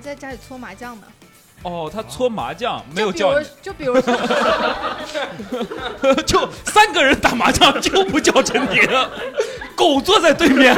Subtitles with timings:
[0.00, 1.02] 在家里搓麻将呢。
[1.62, 4.00] 哦，他搓麻将没有就比如叫你，就比如
[6.00, 8.82] 说， 就三个人打麻将就不叫陈婷，
[9.76, 10.74] 狗坐在对面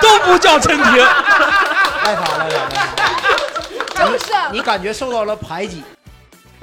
[0.00, 0.96] 都不叫陈婷。
[0.96, 2.70] 赖他赖他赖
[3.94, 5.82] 他， 就是你感觉受到了排挤，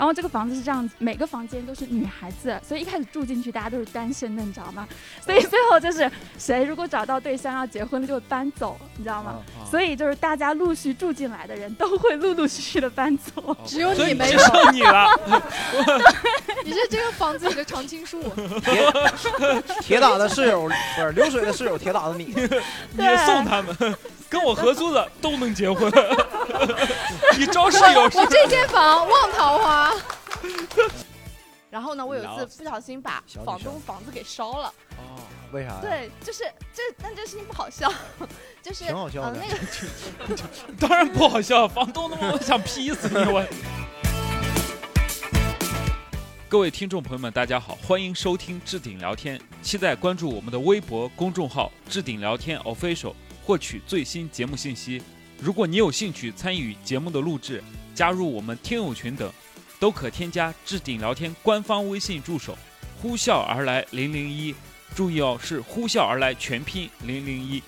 [0.03, 4.85] 然后这个房子是这样子，每个房间都是女孩子，所以一开始住进去大家都是单身的，你知道吗？
[5.21, 9.39] 所以最后就是谁如果找到对象要结婚了就搬走，你知道吗？
[9.57, 13.55] 啊所以就是大家陆续住进来的人都会陆陆续续的搬走。
[13.65, 15.07] 只有你没有，剩你了。
[16.65, 18.21] 你是这个房子里的常青树。
[18.61, 23.95] 铁铁打的室友不是流水的室友，铁打的你，你送他们，
[24.33, 25.93] 跟我合租的都能结婚。
[27.37, 29.93] 你招室友是我这间房望桃花。
[31.69, 34.73] 然后呢，我有一次不小心把房东房子给烧了。
[34.97, 37.87] 哦，为啥？，对，就是这，但这事情不好笑，
[38.63, 40.43] 就是挺好笑的呃、那个
[40.81, 43.45] 当然不好笑，房东他妈想劈死你我。
[46.49, 53.13] 各位听众朋友们，大家好，欢迎收听置顶聊天，期待关注我们的微博公众号“置顶聊天 official”，
[53.45, 55.01] 获取最新节目信息。
[55.39, 57.61] 如果你有兴趣参与节目的录制，
[57.93, 59.29] 加入我们听友群等，
[59.79, 62.57] 都可添加置顶聊天官方微信助手
[63.01, 64.55] “呼啸而来零零一”，
[64.95, 67.61] 注意哦，是“呼啸而来”全拼零零一。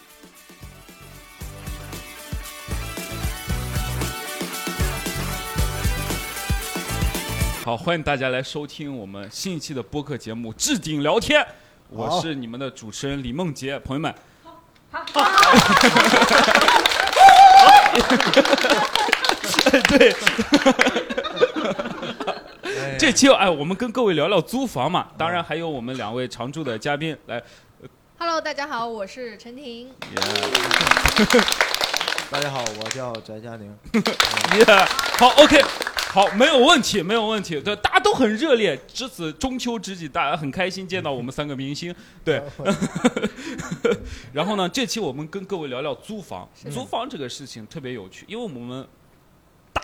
[7.65, 11.41] 好，欢迎大家来收听我们新一期的播客节目《置顶聊天》，
[11.89, 14.15] 我是你们的主持人李梦洁，朋友们。
[19.89, 20.15] 对，
[22.63, 27.41] 哎 这期哎，我们跟各位聊聊租房嘛，当然还有我们两位常驻的嘉宾来。
[28.17, 29.91] Hello，大家好，我是陈婷。
[32.31, 33.77] 大家好，我叫翟佳宁，
[34.57, 34.65] 耶，
[35.19, 35.61] 好，OK，
[36.15, 37.59] 好，没有问题，没有问题。
[37.59, 41.93] 对，大家都很热烈，值此中秋之际，大家很开心见到我们三个明星。
[42.23, 42.41] 对，
[44.31, 46.47] 然后呢，这期我们跟各位聊聊租房。
[46.71, 48.87] 租房这个事情特别有趣，因为我们大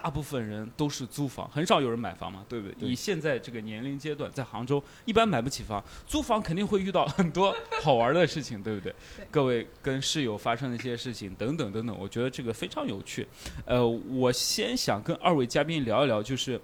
[0.09, 2.75] 部分人都是租房，很少有人买房嘛，对不对？
[2.75, 8.91] 对以现在这个年龄阶段，在杭州一般买不起房，租房肯定会遇到很多好玩的事情，对不对？
[9.17, 13.27] 对各位跟室友发生的一些事情等等等等，我觉得这个非常有趣。
[13.65, 16.59] 呃，我先想跟二位嘉宾聊一聊，就是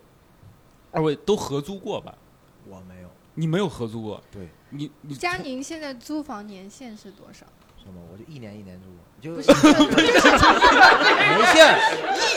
[0.91, 2.17] 二位都合租过吧？
[2.65, 7.45] 我没有，你没有合租过，对，你你佳宁现在租房年限是多少？
[7.81, 8.01] 什么？
[8.11, 8.87] 我就一年一年住，
[9.19, 9.51] 就不是，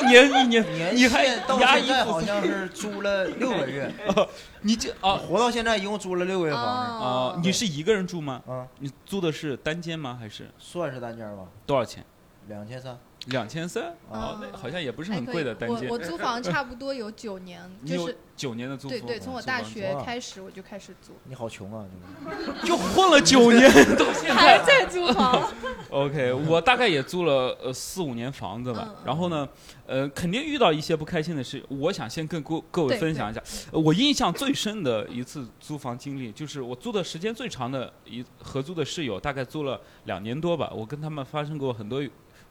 [0.03, 3.93] 一年一年，年你还限到压抑不现在好像是租了六个月，
[4.63, 8.43] 你这啊活到现在一共租了六个月房啊哦，，你是一个人住吗？
[8.47, 10.17] 啊，你租的是单间吗？
[10.19, 12.05] 还是算是单间吧，多少钱？
[12.49, 15.95] 两千三，两千三哦哦，那好像也不是很贵的单间我。
[15.95, 21.85] 我 租房差不多有九年，就是九年的租房，对对，从我大学开始我就开始租，你好穷啊，
[22.25, 24.87] 这个就混了九年 到现在还在。
[24.91, 25.49] 租房。
[25.91, 29.49] OK，我大概也租了呃四五年房子吧嗯，然后呢，
[29.87, 31.63] 呃，肯定遇到一些不开心的事。
[31.69, 40.73] 我想先跟各各位分享一下，呃我印象最深的一次租房经历，就是我租的时间最长的一合租的室友，大概租了两年多吧。
[40.75, 42.03] 我跟他们发生过很多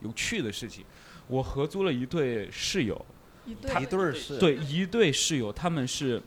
[0.02, 0.84] 有有趣的事情。
[1.28, 3.06] 我合租了一对室友，
[3.46, 6.20] 一对一对儿是，，对，一对室友，他们是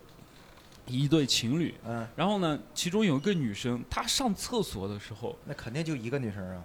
[0.86, 1.74] 一对情侣。
[1.84, 6.62] 嗯，然后呢，其中有一个女生，她上厕所的时候，那肯定就一个女生啊，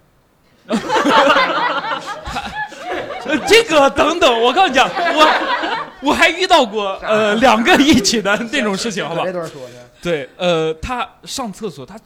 [3.26, 9.32] 呃， 这个等等，我告诉你讲，我我还遇到过呃两个一起的那种事情，好吧这？
[9.32, 11.98] 段说的，对，呃，他上厕所，他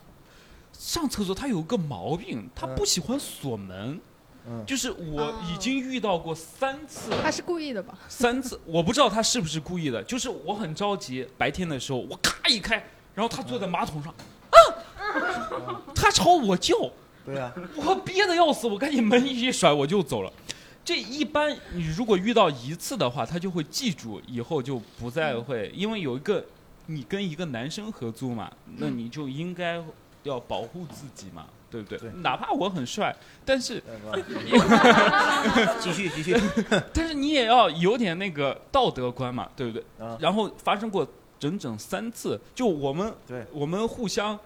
[0.73, 3.77] 上厕所他有个毛病，他嗯不喜欢锁门。
[3.77, 4.01] 嗯，
[4.67, 7.97] 就是我已经遇到过三次，他是故意的吧？
[8.09, 10.03] 三次，我不知道他是不是故意的。
[10.03, 12.77] 就是我很着急，白天的时候我咔一开，
[13.15, 14.13] 然后他坐在马桶上，
[14.51, 16.75] 啊，他朝我叫，
[17.25, 20.33] 对呀，我憋得要死，我赶紧门一甩我就走了。
[20.85, 26.45] 这一般你如果遇到一次的话，他就会记住，以后就不再会，因为有一个
[26.87, 29.81] 你跟一个男生合租嘛，那你就应该
[30.25, 31.99] 要保护自己嘛，对不对？
[31.99, 32.11] 对。
[32.23, 33.15] 哪怕我很帅，
[33.45, 33.83] 但是
[35.81, 36.37] 继续继续，
[36.93, 39.83] 但是你也要有点那个道德观嘛，对不对？
[39.99, 41.05] 啊，然后发生过
[41.41, 44.39] 整整三次，就我们对，我们互相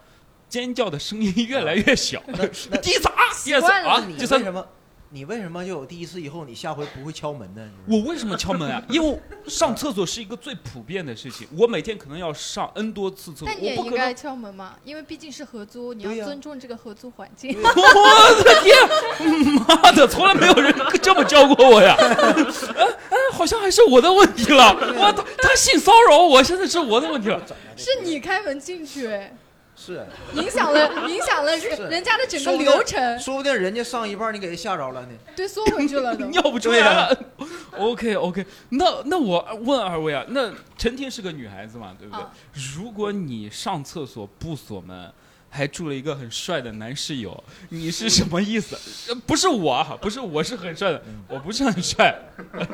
[0.49, 2.38] 尖叫的声音越来越小，那
[2.70, 3.14] 那第一次啊，
[3.44, 4.64] 第二次啊，你第三什么
[5.10, 7.62] 你为什么就有第一次以后，你下回不会敲门呢？
[7.88, 8.82] 我为什么敲门啊？
[8.90, 14.12] 因为上厕所是一个最普遍的事情，我每天可能要上 n 多次厕所，但你也应该。
[14.12, 17.52] 敲门嘛，因为毕竟是合租，你要尊重这个合租环境。
[17.52, 21.94] 对 我的天， 妈的，从来没有人这么教过我呀！
[21.98, 24.72] 哎哎，好像还是我的问题了。
[24.72, 27.40] 我他他性骚扰我，现在是我的问题了。
[27.76, 29.36] 是你开门进去，哎
[29.76, 31.55] 是，影响了影响了
[31.90, 35.08] 人家的整个流程，说不定人家上一半你给他吓着了呢。
[35.37, 36.25] 对，缩回去了都。
[36.32, 37.25] 尿不出来了。
[37.76, 42.23] OK OK，那那我问二位啊，那陈婷是个女孩子嘛，对不对？
[42.23, 42.32] 啊
[42.75, 45.12] 如果你上厕所不锁门，
[45.56, 48.76] 还住了一个很帅的男室友，你是什么意思？
[49.08, 52.14] 呃不是我啊，不是我是很帅的，我不是很帅，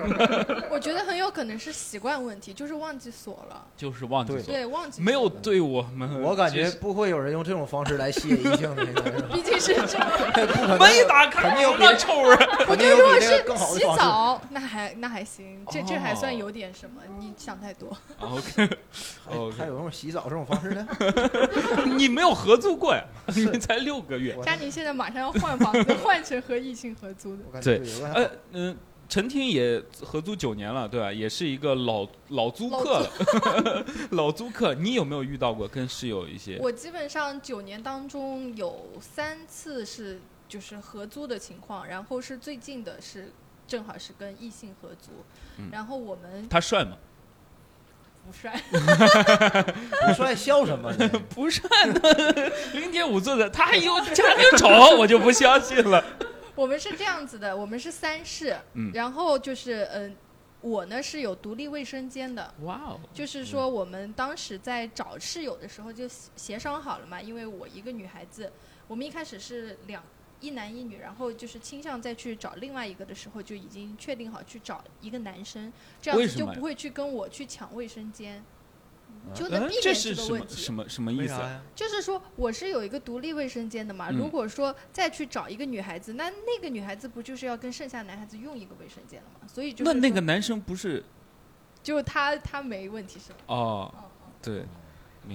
[0.69, 6.21] 我觉得很有可能是习惯问题，就是忘记锁了，就是忘记对锁，对，忘记没有，对我们。
[6.21, 8.85] 我感觉不会有人用这种方式来吸引异性的，
[9.33, 9.99] 毕竟是这
[10.77, 12.37] 门一打开，肯定有比那臭味
[12.69, 13.83] 我觉得如果是洗。
[13.97, 17.97] 澡，那还那还行，这这还算哦有点什么，你想太多。
[18.19, 18.69] OK
[19.25, 20.87] 还 OK，还有用洗澡这种方式呢？
[21.97, 23.05] 你没有合租过呀？
[23.35, 24.37] 你才六个月。
[24.43, 27.43] 佳宁现在马上要换房子， 换成和异性合租的。
[27.47, 28.77] 我感觉对呃嗯、
[29.09, 31.13] 陈婷也合租九年了，对吧？
[31.13, 34.75] 也是一个老老租客了， 老租客。
[34.75, 36.59] 你有没有遇到过跟室友一些？
[36.61, 43.31] 我基本上九年当中有三次是就是合租的情况，然后是最近的是
[43.67, 45.11] 正好是跟异性合租，
[45.59, 46.97] 嗯然后我们他帅吗？
[48.25, 48.55] 不帅，
[50.07, 51.09] 不帅笑什么呢？
[51.35, 52.01] 不帅呢，
[52.73, 56.03] 零点五寸的，他还有他还有丑，我就不相信了。
[56.55, 58.91] 我们是这样子的，我们是三室，嗯。
[58.95, 60.17] 然后就是嗯、呃
[60.63, 68.53] 我呢是有独立卫生间的，哇哦，就是说我们当时在找室友的时候就协协商好了嘛，因为我一个女孩子，
[68.87, 70.01] 我们一开始是两
[70.43, 75.73] 一男一女，然后就是倾向再去找另外一个的时候就已经确定好去找一个男生，
[76.03, 78.45] 这样子就不会去跟我去抢卫生间，
[79.33, 80.57] 就嗯能避免这个问题。
[80.57, 81.63] 什么什么什么意思啊？
[81.75, 89.47] 就是说我是有一个独立卫生间的嘛，嗯如果说再去找一个女孩子，那那个女孩子不就是要跟剩下男孩子用一个卫生间了吗？
[89.47, 91.05] 所以就是那那个男生不是
[91.83, 93.39] 就他他没问题是吧？
[93.47, 93.95] 哦，
[94.43, 94.67] 对。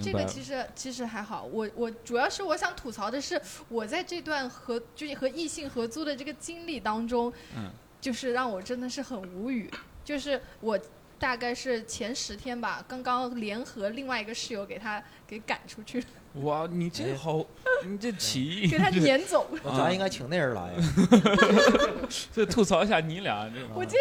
[0.01, 9.71] 这个其实其实还好，我我主要是我想吐槽的是，我在这段合就是和异性合租的这个经历当中，嗯就是让我真的是很无语。
[10.03, 10.79] 就是我
[11.19, 16.03] 大概是前十天吧，刚刚联合另外一个室友给他给赶出去，
[16.41, 17.43] 哇，你这哎好，
[17.85, 19.47] 你这起义，给他撵走。
[19.63, 20.77] 那 咱应该请那人来呀。
[22.33, 23.49] 这吐槽一下你俩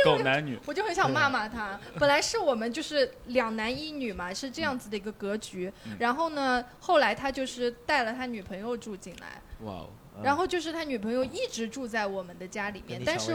[0.05, 0.59] 狗男女。
[0.67, 1.79] 我就很想骂骂他。
[1.99, 5.73] 本来是我们就是两男一女嘛，是这样子的一个格局。
[5.85, 9.89] 嗯然后呢，后来他就是带了他女朋友住进来，哇哦，
[10.23, 13.32] 然后就是他女朋友一直住在我们的家里面，但是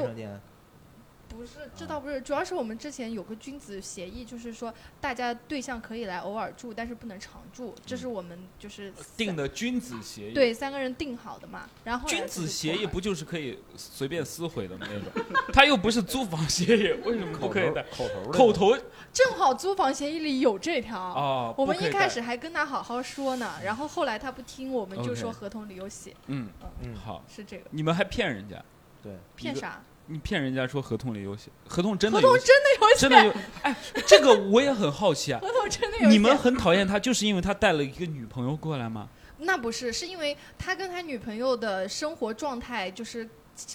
[1.36, 11.69] 不是，这倒不是，主要是我们之前有个君子协议，就是说大家对象可以来偶尔住，但是不能常住，这是我们就是定的君子协议。，对三个人定好的嘛。
[11.83, 14.88] 然后君子协议不就是可以随便撕毁的吗？
[14.89, 17.83] 那种，他又不是租房协议，为什么不可以的？
[17.92, 18.78] 口头的口头
[19.13, 21.00] 正好租房协议里有这条。
[21.00, 26.50] 哦，我们一开始还跟他好好说呢，然后后来他不听，我们就说合同里有写，嗯
[26.83, 28.63] 嗯好，是这个你们还骗人家，
[29.01, 29.81] 对，骗啥？
[30.11, 33.33] 你骗人家说合同里有写，合同真的合同有写，真的有写，真的有。
[33.61, 33.75] 哎，
[34.05, 36.09] 这个我也很好奇啊，合同真的有写。
[36.09, 39.07] 你们很讨厌他，就是因为他带了一个女朋友过来吗？
[39.39, 43.27] 那不是，是因为他跟他女朋友的生活状态就是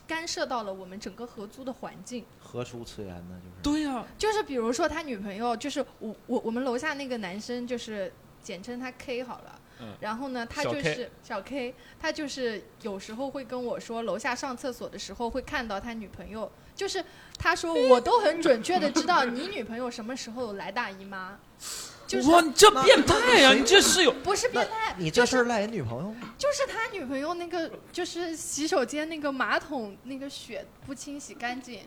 [0.07, 2.25] 干涉到了我们整个合租的环境。
[2.39, 3.41] 何出此言呢？
[3.43, 8.13] 就是对呀、就是比如说他女朋友，就是我我我们楼下那个男生，就是
[8.43, 9.59] 简称他 K 好了。
[9.81, 9.95] 嗯。
[10.01, 17.05] 然后呢，他就是小 K，他就是有时候会跟我说，楼下上厕所的时候会看到他女朋友，就是
[17.39, 21.39] 他说我都很准确的知道你女朋友什么时候来大姨妈，
[22.07, 26.35] 就是哇，你这变态呀、你这室友不是变态，你这事儿赖人女朋友吗？
[26.39, 31.81] 就是他女朋友那个就是洗手间那个马桶那个血不清洗干净，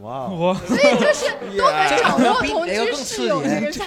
[0.00, 3.84] 哇哦，我所以就是都能掌握同居室友那激个啥，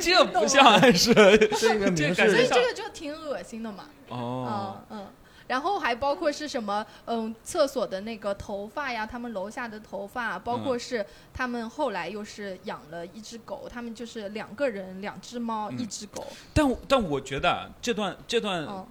[0.00, 1.14] 这不像暗示
[1.58, 3.84] 这个明感觉示所以这个就挺恶心的嘛。
[4.08, 4.98] 哦嗯。
[4.98, 5.06] 嗯，
[5.46, 6.84] 然后还包括是什么？
[7.06, 16.26] 嗯，厕所的那个头发呀，他们楼下的头发，包括是他们后来又是养了一只狗，他们就是两个人，两只猫，嗯一只狗。
[16.52, 18.86] 但但我觉得啊，这段这段、嗯，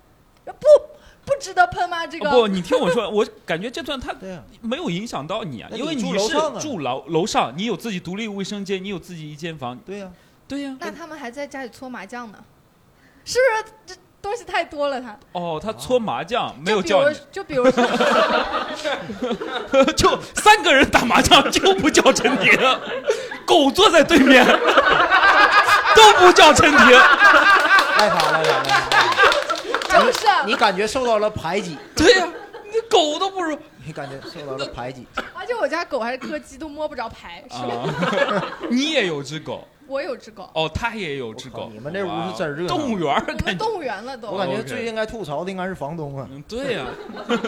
[0.45, 0.67] 不
[1.25, 2.05] 不值得喷吗？
[2.05, 4.13] 这个、哦不，你听我说， 我感觉这段他，
[4.61, 10.09] 没有影响到你啊，因为你是住楼楼上，你有自己独立卫生间，你有自己一间房，对呀，
[10.47, 12.37] 对呀、那他们还在家里搓麻将呢，
[13.23, 13.73] 是不是？
[13.85, 15.17] 这东西太多了他。
[15.33, 17.83] 哦，他搓麻将没有就比如叫你，就比如说，
[19.97, 22.57] 就三个人打麻将就不叫陈婷，
[23.45, 24.45] 狗坐在对面
[25.93, 26.79] 都不叫陈婷。
[27.97, 28.79] 赖他赖他赖他，
[29.99, 32.27] 就是啊你感觉受到了排挤，对呀、
[32.65, 35.05] 你狗都不如你感觉受到了排挤。
[35.33, 37.43] 而且我家狗还是柯基，都摸不着牌。
[37.49, 38.37] 是吧？
[38.37, 38.47] 啊！
[38.71, 41.69] 你也有只狗我有只狗，哦，他也有只狗。
[41.73, 43.65] 你们这屋是真热闹动物园儿我们感觉。
[43.65, 44.29] 动物园了都。
[44.29, 46.85] 我感觉 OK 最应该吐槽的应该是房东啊，嗯，对呀、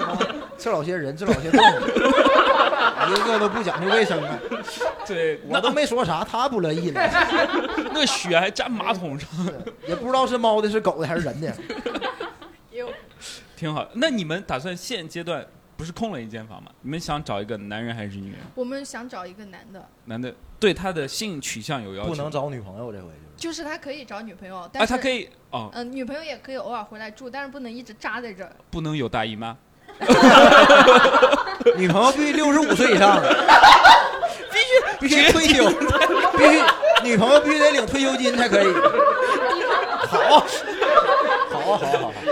[0.59, 1.79] 这老些人，这老些动物，
[3.07, 4.37] 一个个都不讲究卫生啊。
[5.07, 7.01] 对，我都没说啥，他不乐意了，
[7.93, 9.29] 那那血还沾马桶上，
[9.87, 11.53] 也不知道是猫的、是狗的还是人的。
[13.65, 13.83] 挺好。
[13.93, 15.43] 那你们打算现阶段
[15.75, 16.69] 不是空了一间房吗？
[16.81, 18.39] 你们想找一个男人还是女人？
[18.53, 23.05] 我们想找一个男的，男的对他的性取向有要求，不能找女朋友，这回
[23.35, 23.63] 就是。
[23.63, 28.51] 就是他可以找女朋友，但啊，是他可以哦，嗯、女朋友也可以偶尔回来住，但是不能一直扎在这儿。
[28.69, 29.57] 不能有大姨妈。
[31.75, 33.19] 女朋友必须六十五岁以上，
[34.51, 34.69] 必须
[34.99, 35.67] 必须退休，
[36.37, 36.61] 必须
[37.03, 38.71] 女朋友必须得领退休金才可以。
[40.07, 40.45] 好啊，
[41.49, 42.24] 好啊，好啊，好啊，好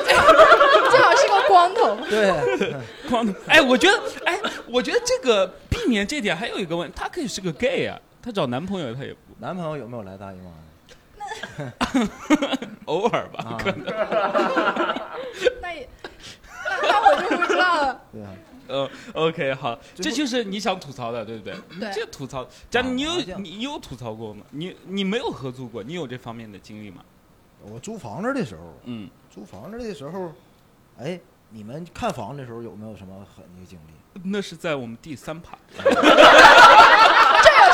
[1.53, 1.95] 光头。
[2.09, 2.31] 对，
[2.71, 10.51] 嗯 光头，哎，我觉得，哎，我觉得这个避免这点还有一个问题，他可以是个 gay 啊，他找男朋友他也不男朋友有没有来大姨妈？
[12.85, 13.85] 偶尔吧，啊可能。
[15.61, 15.87] 那也，
[16.81, 18.01] 那那我就不知道了。
[18.11, 18.33] 对啊，
[18.67, 21.53] 呃，OK，好，这就是你想吐槽的，对不对？
[21.69, 24.43] 你对这吐槽，佳妮，你有麻将你有吐槽过吗？
[24.51, 27.03] 你你没有合租过，你有这方面的经历吗？
[27.61, 30.33] 我租房子的时候，嗯，租房子的时候，
[30.99, 31.17] 哎，
[31.55, 34.21] 你们看房的时候有没有什么狠的经历？
[34.23, 36.01] 那是在我们第三趴，这有什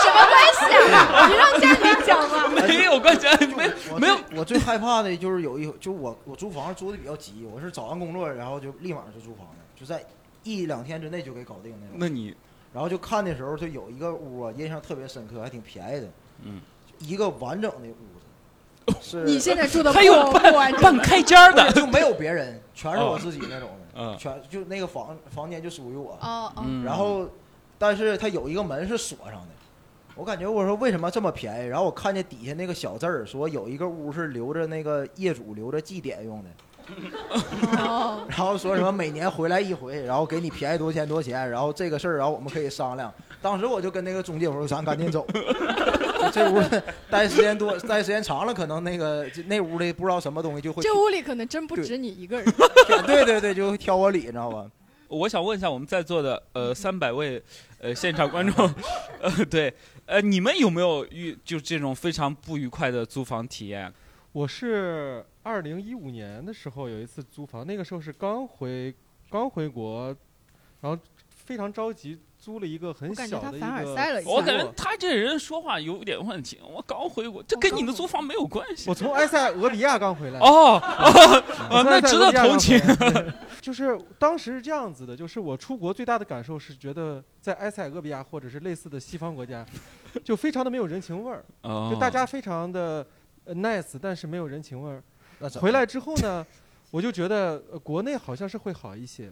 [0.10, 0.60] 么关系
[0.94, 1.28] 啊？
[1.32, 2.50] 你让佳妮讲吧。
[2.68, 10.06] 没有关系，没没有，我最害怕的就是有一，就我我租房租的比较急，我是找完工作，然后就立马就租房子，就在
[10.44, 11.96] 一两天之内就给搞定那种。
[11.96, 12.36] 那你
[12.74, 16.08] 然后就看的时候，就有一个屋啊，印象特别深刻，还挺便宜的，
[16.44, 16.60] 嗯，
[17.00, 18.19] 一个完整的屋子，
[19.02, 26.18] 是你现在住的还有不不完整半开间儿的，就没有别人，全是我自己那种的，嗯全就那个房房间就属于我。
[26.22, 27.28] 哦哦，嗯，然后，
[27.78, 29.48] 但是它有一个门是锁上的。
[30.16, 31.68] 我感觉我说为什么这么便宜？
[31.68, 36.50] 然后我看见底下那个小字儿说有一个屋是留着那个业主留着祭典用的，
[37.78, 43.14] 哦， 然后说什么每年回来一回，然后给你便宜多钱多钱，然后这个事儿然后我们可以商量。
[43.42, 45.26] 当时我就跟那个中介我说咱赶紧走，
[46.32, 46.62] 这屋
[47.10, 52.54] 待时间多待时间长了，可能那个这那屋里不知道什么东西就会这屋里可能真不止你一个人。
[53.06, 54.70] 对对对，就会挑我理，你知道吧？
[55.08, 57.42] 我想问一下我们在座的呃三百位
[57.80, 58.72] 呃现场观众，
[59.20, 59.74] 呃对，
[60.06, 63.92] 呃你们有没有遇就这种非常不愉快的租房体验？
[64.32, 68.94] 我是二零一五年的时候有一次租房，那个时候是刚回
[69.32, 70.16] 刚回国，
[70.82, 74.30] 然后非常着急租了一个很我感觉他小的一凡尔赛了个。
[74.30, 76.58] 我感觉他这人说话有点问题。
[76.64, 78.96] 我刚回国，这跟你的租房没有关系我。
[78.96, 80.40] 从埃塞俄比亚刚回来。
[80.40, 80.82] 哦
[81.84, 82.80] 那值得同情。
[83.60, 89.66] 就是当时是这样子的，就是我出国最大的感受是觉得在埃塞俄比亚或者是类似的西方国家，
[90.24, 93.06] 就非常的没有人情味儿，哦就大家非常的
[93.44, 95.04] 呃 nice，但是没有人情味儿。
[95.60, 96.46] 回来之后呢，
[96.90, 99.30] 我就觉得、呃国内好像是会好一些。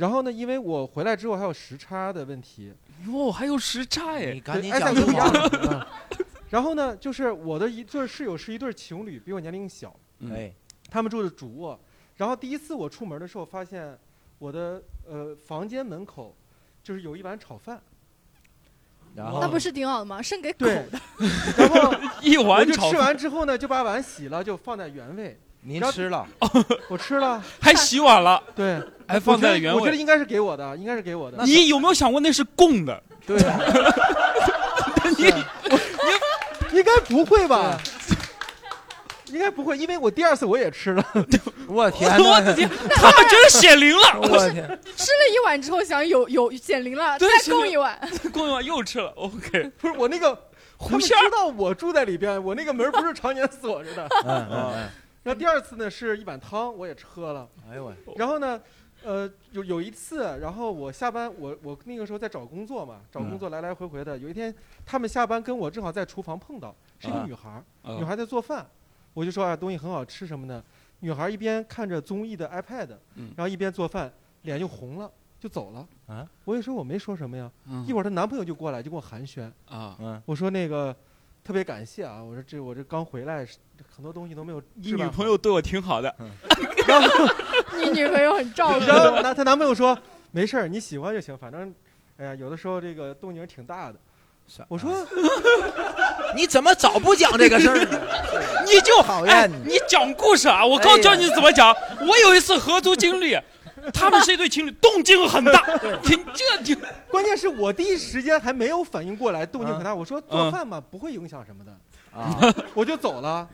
[0.00, 2.72] 然后呢，因为我回来之后还有时差的问题，
[3.06, 4.40] 哟，还有时差你哎。
[4.40, 5.86] 赶紧讲
[6.48, 10.50] 然后呢，就是我的一对室友是一对情侣，比我年龄小，嗯哎，
[10.90, 11.78] 他们住的主卧。
[12.16, 13.96] 然后第一次我出门的时候，发现
[14.38, 16.34] 我的呃房间门口
[16.82, 17.78] 就是有一碗炒饭，
[19.14, 20.22] 然后那不是挺好的吗？
[20.22, 20.98] 剩给狗的。
[21.58, 25.38] 然后一碗炒饭完之后呢，就把碗洗了，就放在原位。
[25.62, 26.26] 您吃了，
[26.88, 29.80] 我吃了， 还洗碗了，对，还放在原位。
[29.80, 31.44] 我觉得应该是给我的，应该是给我的。
[31.44, 33.02] 你有没有想过那是供的？
[33.26, 33.36] 对，
[35.16, 35.24] 你
[36.78, 37.78] 应该不会吧？
[39.26, 41.04] 应该不会，因为我第二次我也吃了。
[41.68, 42.52] 我天哪我的！
[42.54, 44.18] 天，他们真是显灵了。
[44.22, 47.96] 我的天，吃了一碗之后想有有显灵了，再供一碗。
[48.32, 49.70] 供一碗又吃了，OK。
[49.78, 50.36] 不是我那个，
[50.80, 54.08] 他们知狐仙儿道我住在里边，我那个门不是常年锁着的。
[54.24, 54.88] 嗯嗯
[55.22, 57.48] 然后第二次呢是一碗汤，我也喝了。
[57.66, 58.60] 嗯，哎呦喂，然后呢，
[59.04, 64.16] 呃，有有一次，然后我下班，我我那个时候在找工作嘛，找工作来来回回的。
[64.16, 64.54] 有一天，
[64.86, 67.64] 他们下班跟我正好在厨房碰到，是一个啊女孩
[67.98, 68.66] 女孩在做饭，
[69.12, 70.62] 我就说啊，东西很好吃什么的。
[71.00, 74.12] 女孩一边看着综艺的 iPad，嗯然后一边做饭，
[74.42, 75.86] 脸就红了，就走了。
[76.06, 77.50] 啊，我也说我没说什么呀。
[77.66, 79.50] 嗯一会儿她男朋友就过来，就跟我寒暄。
[79.66, 80.94] 啊，嗯我说那个，
[81.42, 82.22] 特别感谢啊！
[82.22, 83.46] 我说这我这刚回来，
[83.94, 84.92] 很多东西都没有你。
[84.92, 86.14] 女朋友对我挺好的，
[86.86, 87.08] 然后
[87.76, 89.96] 你女朋友很照顾然后男她男朋友说
[90.30, 91.74] 没事儿，你喜欢就行，反正
[92.18, 93.98] 哎呀，有的时候这个动静挺大的。
[94.66, 95.06] 我说
[96.34, 98.00] 你怎么早不讲这个事儿呢？
[98.66, 100.66] 你就哎讨厌，你你讲故事啊！
[100.66, 101.74] 我告诉教你怎么讲。
[102.00, 103.38] 我有一次合租经历，
[103.92, 105.62] 他们是一对情侣，动静很大，
[106.02, 109.94] 挺这就 关键是我第一时间还没有反应过来，动静很大。
[109.94, 111.72] 我说做嗯饭嘛，不会影响什么的，
[112.12, 112.38] 啊，
[112.74, 113.48] 我就走了。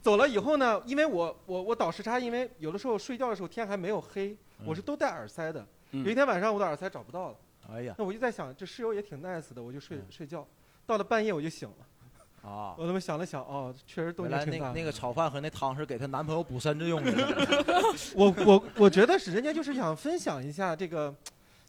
[0.00, 5.66] 走了以后呢，因为我我我倒时差，因为有的时候睡觉的时候天还没有黑，我是都戴耳塞的。
[5.90, 7.36] 嗯有一天晚上我的耳塞找不到了，
[7.72, 10.46] 哎呀那我就在想，这室友也挺 nice 的，我就睡睡觉。
[10.86, 11.86] 到了半夜我就醒了，
[12.48, 12.74] 啊！
[12.78, 14.74] 我他妈想了想，哦，确实动原来那静挺大的。
[14.74, 17.12] 个那个炒饭和那汤是给她男朋友补身子用的。
[18.14, 21.14] 我我我觉得是人家就是想分享一下这个，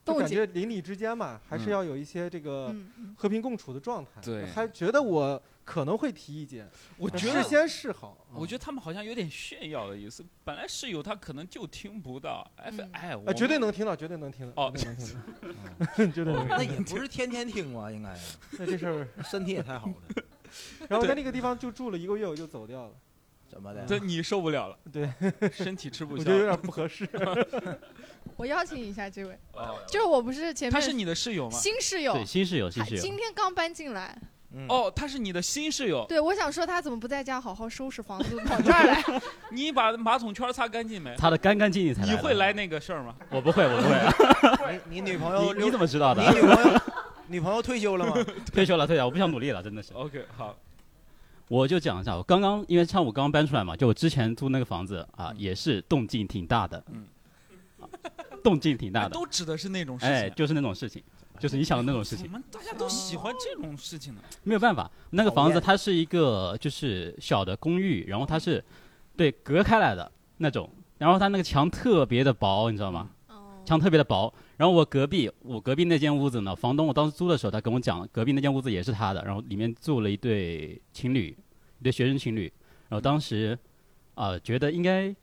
[0.05, 2.74] 就感静觉邻里之间嘛，还是嗯要有一些这个
[3.15, 4.21] 和平共处的状态。
[4.21, 6.67] 对还觉得我可能会提意见，
[6.98, 7.50] 我觉得事。
[7.50, 8.17] 先示好。
[8.33, 10.24] 我觉得他们好像有点炫耀的意思。
[10.43, 15.05] 本来室友他可能就听不到，哎嗯哎，我啊，绝对能听到，绝对能听到，哦绝对能
[15.95, 16.63] 听 到，绝对能听那。
[16.63, 18.15] 也不是天天听吧，应该
[18.51, 19.93] 那这事儿，身体也太好了。
[20.89, 22.91] 然后在那个地方就住了一个月，我就走掉了。
[23.49, 23.83] 怎么的？
[23.87, 25.11] 这你受不了了， 对，
[25.51, 26.31] 身体吃不消我觉。
[26.31, 27.07] 得有点不合适。
[28.37, 31.57] 我邀请一下这位，哦就是我不是前面他是你的室友吗？
[31.57, 33.01] 新室友对，，新室友，新他室友。
[33.01, 34.15] 今天刚搬进来。
[34.51, 36.05] 嗯，哦，他是你的新室友。
[36.07, 39.03] 对，我想说他怎么不在家好好收拾房子，跑这儿来？
[39.51, 41.15] 你把马桶圈擦干净没？
[41.17, 42.53] 擦的干干净净才你会来？
[42.53, 43.15] 那个事儿吗？
[43.29, 44.79] 我不会，我不会。
[44.89, 46.35] 你你女朋友你你怎么知道的你？
[46.35, 46.79] 女朋友
[47.29, 48.13] 女朋友退休了吗？
[48.51, 49.93] 退休了，退休了，我不想努力了，真的是。
[49.93, 50.55] OK，好，
[51.48, 57.05] 我就讲一下，我刚刚因为上午刚刚搬出来嘛，就我之前租那个房子啊，也是动静挺大的，嗯
[57.79, 57.86] 啊，
[58.43, 60.13] 动静挺大的，都指的是那种事情。
[60.13, 61.03] 哎，就是那种事情，
[61.39, 64.21] 就是你想的那种事情怎，么大家都喜欢这种事情呢？
[64.43, 64.89] 没有办法。
[65.12, 68.63] 那个房子它是一个就是小的公寓，然后它是
[69.15, 70.67] 对隔开来的那种，
[70.98, 73.09] 然后它那个墙特别的薄，你知道吗？
[73.69, 74.33] 哦，墙特别的薄。
[74.57, 81.38] 然后我隔壁，我隔壁那间屋子呢，房东我当时租的时候，他跟我讲，隔壁那间屋子也是他的，然后里面住了一对情侣，
[81.79, 82.51] 一对学生情侣。
[82.89, 83.57] 然后当时，
[84.15, 85.15] 啊、觉得应该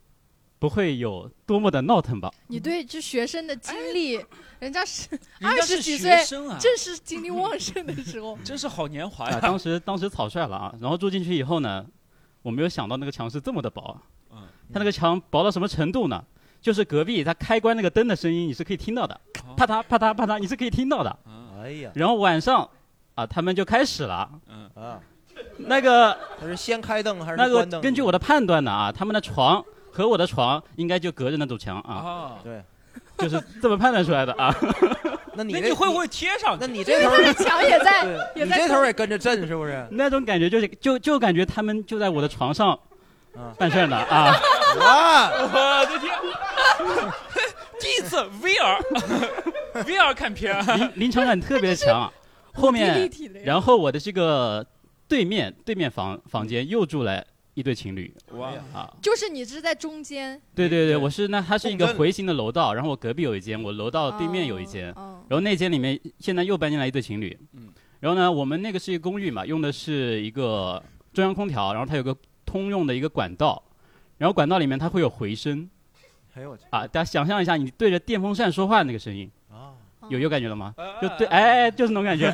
[0.58, 2.32] 不会有多么的闹腾吧？
[2.46, 4.24] 你对这学生的经历，
[4.60, 5.08] 人家是
[5.40, 6.10] 二十几岁，
[6.60, 8.38] 正是精力旺盛的时候。
[8.44, 9.40] 真是好年华啊，呀！
[9.40, 10.74] 当时当时草率了啊。
[10.80, 11.84] 然后住进去以后呢，
[12.42, 16.24] 我没有想到那个墙是这么的薄，嗯，他那个墙薄到什么程度呢？
[16.66, 19.20] 就是隔壁他开关那个灯的声音，你是可以听到的，
[19.56, 21.16] 啪嗒啪嗒啪嗒，你是可以听到的。
[21.24, 22.68] 嗯哎呀然后晚上
[23.14, 24.98] 啊，他们就开始了，嗯，啊，
[25.58, 27.64] 那个他是先开灯还是那个？
[27.80, 32.60] 根据我的判断呢啊，他们的床和我的床应该就隔着那堵墙啊，啊，对，
[33.18, 34.52] 就是这么判断出来的啊。
[35.38, 35.96] 那你那你会不？
[35.96, 36.66] 会贴上那？
[36.66, 39.86] 你这头儿墙也在，也在你这头也跟着震是不是？
[39.92, 42.76] 那种感觉就是就就感觉他们就在我的床上
[43.36, 44.34] 啊办事呢啊。
[44.78, 46.12] 啊， 我的天！
[47.80, 48.82] 第一次 VR
[49.84, 52.12] VR 看片，临临场感特别强啊。
[52.54, 53.10] 后面。
[53.44, 54.66] 然后我的这个
[55.06, 57.22] 对面对面房房间又住了
[57.54, 58.90] 一对情侣哇，啊。
[59.02, 65.22] 就是你是在中间，对对对，我是那它是一个回形的楼道，然后我隔壁有一间，我楼道对面有一间，哦。
[65.28, 67.68] 然后那间里面现在又搬进来一对情侣，嗯
[68.00, 73.62] 然后呢，我们那个是一个公寓嘛，用的是一个中央空调，然后它有个通用的一个管道，
[74.18, 75.68] 然后管道里面它会有回声
[76.36, 79.72] 哎呦我去啊，大家想象一下，你对着电风扇说话那个声音，啊！
[80.00, 80.74] 哦有有感觉了吗？
[80.76, 82.32] 啊就对，哎，哎就是那种感觉。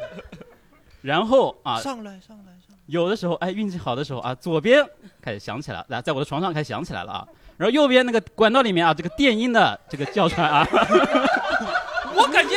[1.02, 4.84] 然后啊，上来上来上来，有的时候，哎，运气好的时候啊，左边
[5.20, 7.28] 开始响起来，来，在我的床上开始响起来了啊，
[7.58, 10.66] 然后右边那个管道里面啊，这个电音的这个叫出来啊，
[12.16, 12.54] 我感觉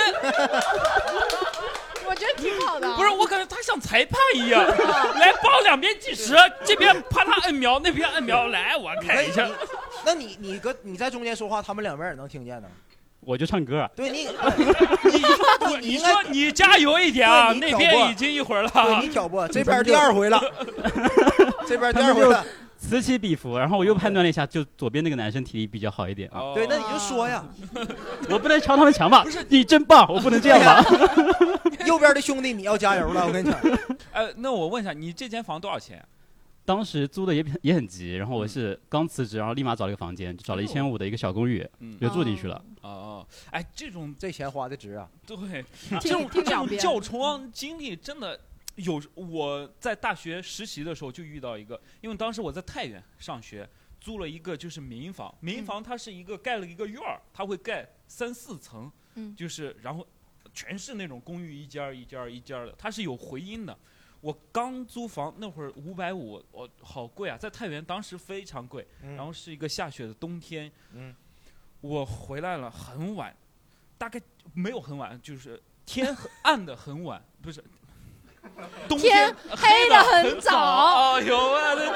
[2.07, 2.95] 我觉得挺好的啊。
[2.97, 9.47] 不是，我感觉他像裁判一样，来报两边计时，这边啪嗒摁秒，那边摁秒，来我看一下。
[10.05, 12.67] 那你你搁你在中间说话，他们两边也能听见呢。
[13.25, 14.27] 我就唱歌啊，对你，
[15.09, 19.07] 你 你说你加油一点啊，那边已经一会儿对了你。
[19.07, 20.41] 挑拨， 这边第二回了，
[21.65, 22.45] 这边第二回了。
[22.77, 27.41] 此起彼伏，然后我又判断了一下，就左边那个男生体力比较好一点对，那你就说呀，
[28.29, 29.23] 我不能敲他们墙吧？
[29.23, 30.83] 不是你真棒，我不能这样吧？
[31.85, 33.57] 右边的兄弟你要加油了，我跟你讲。
[34.11, 36.03] 呃，那我问一下，你这间房多少钱？
[36.65, 42.55] 当时租的也很也很急，然后我是刚辞职，然后立马找了一个房间，就找了一千五的一个小公寓，嗯，就住进去了。
[42.81, 45.09] 哦哦，哎，这种这钱花的值啊！
[45.27, 45.65] 对，
[45.99, 48.39] 这种这种叫床经历真的
[48.75, 49.01] 有。
[49.13, 53.67] 我在大学实习的时候就遇到一个，因为当时我在太原上学，
[53.99, 60.07] 租了一个就是民房，民房它是一个盖了一个院儿，它会盖三四层，嗯就是然后
[60.53, 63.77] 全是那种公寓一间儿一间儿一间儿的，它是有回音的。
[64.23, 68.87] 我刚租房那会儿五百五，我好贵啊，在太原当时非常贵。
[69.01, 71.13] 嗯然后是一个下雪的冬天，嗯，
[71.81, 73.35] 我回来了很晚，
[73.97, 74.21] 大概
[74.53, 77.61] 没有很晚，就是天暗的很晚，不是。
[78.87, 81.93] 冬天黑的很很早哎呦我的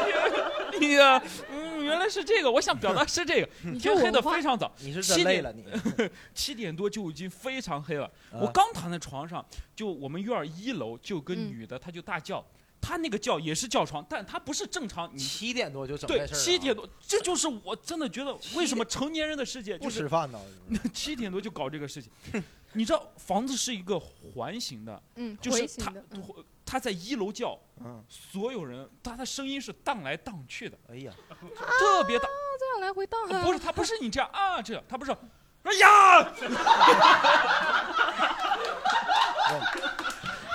[0.80, 1.00] 天！
[1.00, 5.66] 哎呀，嗯，原来是这个，我想表达是这个， 天黑的非常早，你是七点真累了你。
[6.36, 8.06] 七点多就已经非常黑了。
[8.32, 9.44] 啊我刚躺在床上，
[9.76, 12.46] 就我们院儿一楼就有个嗯女的，她就大叫，
[12.82, 20.40] 她那个叫也是叫床，但她不是正常，你七点多就整对这事了啊七点多，这就是我真的觉得为什么成年人的世界就是吃饭呢？
[20.94, 22.12] 七点多就搞这个事情。
[22.74, 25.94] 你知道房子是一个环形的，嗯，就是它
[26.66, 31.12] 它在一楼叫，嗯，所有人他的声音是荡来荡去的，哎呀，
[31.80, 32.26] 特别大。
[32.60, 35.12] 这样来回荡啊，不是，他不是你这样啊，这样他不是。
[35.64, 36.32] 哎呀！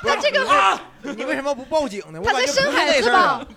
[0.05, 2.19] 但这个啊，你为什么不报警呢？
[2.21, 3.52] 我他在生孩这事儿啊子吧？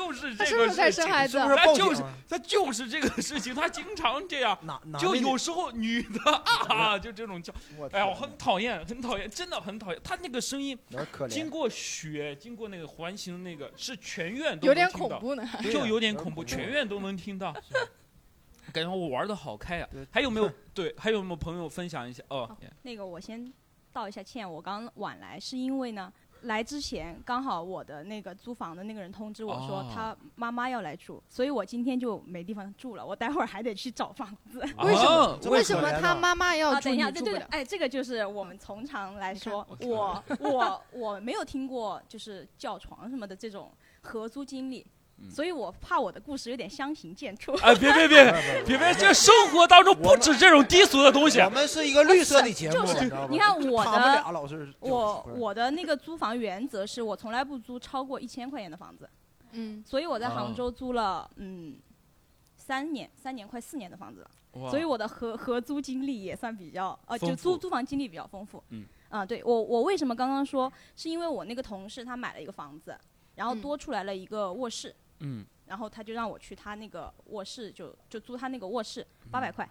[0.00, 1.50] 不是，他就是这他是不是个事情，在生孩子是不？
[1.50, 2.02] 是他就是？
[2.28, 4.58] 他就是这个事情，他经常这样。
[4.98, 6.32] 就有时候女的
[6.68, 7.52] 啊，就这种叫，
[7.92, 10.00] 哎呀，我很讨厌，很讨厌，真的很讨厌。
[10.02, 15.48] 他那个声音，有点可怜，经过雪，经过那个环形那个，是全院都有点能听到，恐怖呢。
[15.70, 17.54] 就有点恐怖，全院都能听到。
[18.72, 20.92] 感觉我玩的好开呀、对还有没有 对？
[20.98, 22.22] 还有没有朋友分享一下？
[22.28, 23.52] 哦，那个我先
[23.92, 26.12] 道一下歉，我刚晚来是因为呢，
[26.44, 29.90] 来之前刚好我的那个租房的那个人通知我说哦。
[29.94, 34.60] 他妈妈要来住，所以我今天就没地方住了，我待会儿还得去找房子。
[34.60, 35.38] 为什么？
[35.50, 35.90] 为什么？
[36.00, 37.46] 他妈妈要啊，住等一下，对对对你住不了，？
[37.50, 44.90] 哎，这个就是我们从常来说，我我我我没有听过就是叫床什么的这种合租经历，嗯
[45.30, 47.58] 所以我怕我的故事有点相形见绌。
[47.60, 48.24] 哎，别别别
[48.66, 51.40] 别别，这生活当中不止这种低俗的东西。
[51.40, 54.24] 我们是一个绿色的节目，就是你看我的
[54.80, 59.08] 我我的那个租房原则是我从来不租超过一千块钱的房子，
[59.52, 61.76] 嗯，所以我在哦杭州租了嗯
[62.56, 68.62] 三年三年快四年的房子了，所以我的合合租经历也算比较呃就租租房经历比较丰富。
[68.70, 72.98] 嗯啊，对我我为什么刚刚说是因为我那个同事他买了一个房子，
[73.36, 74.94] 然后嗯多出来了一个卧室，嗯，
[75.66, 79.68] 然后他就让我去他那个卧室就就租他那个卧室八百块，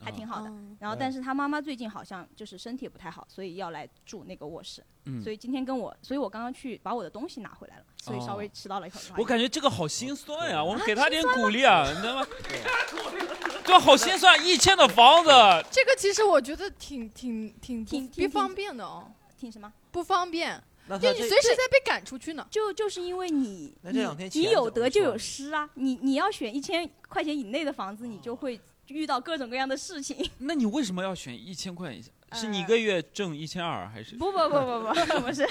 [0.00, 0.48] 还挺好的。
[0.48, 0.76] 哦。
[0.78, 4.84] 然后，但是他妈妈最近好像就是身体不太好，所以要来住那个卧室。
[5.06, 5.20] 嗯。
[5.22, 9.02] 所以今天跟我，所以我刚刚去把我的东西拿回来了，所以稍微迟到了一会儿。
[9.18, 12.26] 我感觉这个好心酸呀、我们给他点鼓励啊，你知道吗？
[13.64, 15.30] 对，好心酸，一千的房子，
[15.70, 19.72] 这个其实我觉得挺挺挺挺不方便的哦，挺什么？
[19.90, 22.46] 不方便，那就你随时在被赶出去呢。
[22.50, 30.28] 就就是因为你那这两天你你有得就有失啊，你你要选一千块钱以内的房子，你就会遇到各种各样的事情。
[30.38, 32.10] 那你为什么要选一千块以下？
[32.34, 34.16] 是你一呃个月挣一千二还是？
[34.16, 35.46] 不不不不不 不是，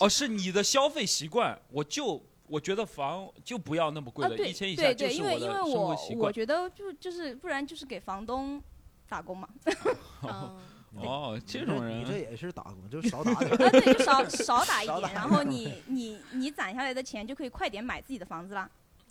[0.00, 6.30] 哦，是你的消费习惯，我就我觉得房就不要那么贵啊，了，对一千以下对对，就是因为因为的生我我活习惯。
[6.32, 8.62] 觉得就就是不然就是给房东
[9.08, 9.48] 打工嘛，
[10.22, 10.56] 嗯，
[10.96, 13.50] 哦，这种人，你这也是打工，就少打点。
[13.52, 18.68] 啊对，就少少打一点，然后你你你攒下来的钱就可以快点买自己的房子啦。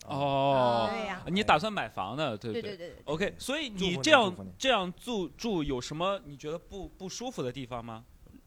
[0.08, 3.02] 哦，对呀，你打算买房的，对不对对对对。
[3.06, 8.04] OK，所以你你这样这样住住有什么你觉得不不舒服的地方吗？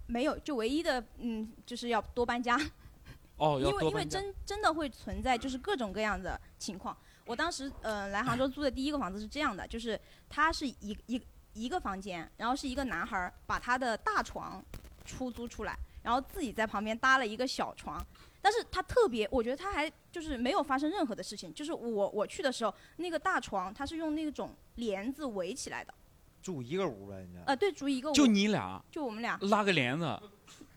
[0.07, 2.57] 没有，就唯一的嗯，就是要多搬家，
[3.38, 4.05] 哦，因为因为。
[4.05, 6.96] 真真的会存在就是各种各样的情况。
[7.27, 11.20] 我当时呃来杭州租的第一个房子是这样的，就是它是一一
[11.59, 14.62] 一个房间，然后是一个男孩儿把他的大床
[15.05, 18.05] 出租出来，然后自己在旁边搭了一个小床。
[18.40, 21.53] 但是他特别，我觉得他还就是没有发生任何的事情。
[21.53, 25.92] 就是我我去的时候，那个大床它是用那种帘子围起来的，
[26.40, 27.40] 住一个屋呗，人家。
[27.47, 30.18] 呃，对，住一个屋，就你俩就我们俩，拉个帘子，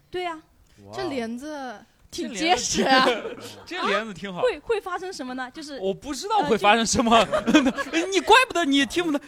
[0.10, 0.42] 对呀、
[0.86, 3.06] 哇这帘子挺结实啊。
[3.64, 4.42] 这帘子挺好。
[4.42, 5.50] 会会发生什么呢？
[5.52, 7.16] 就是我不知道会发生什么，
[8.12, 9.22] 你怪不得你听不得。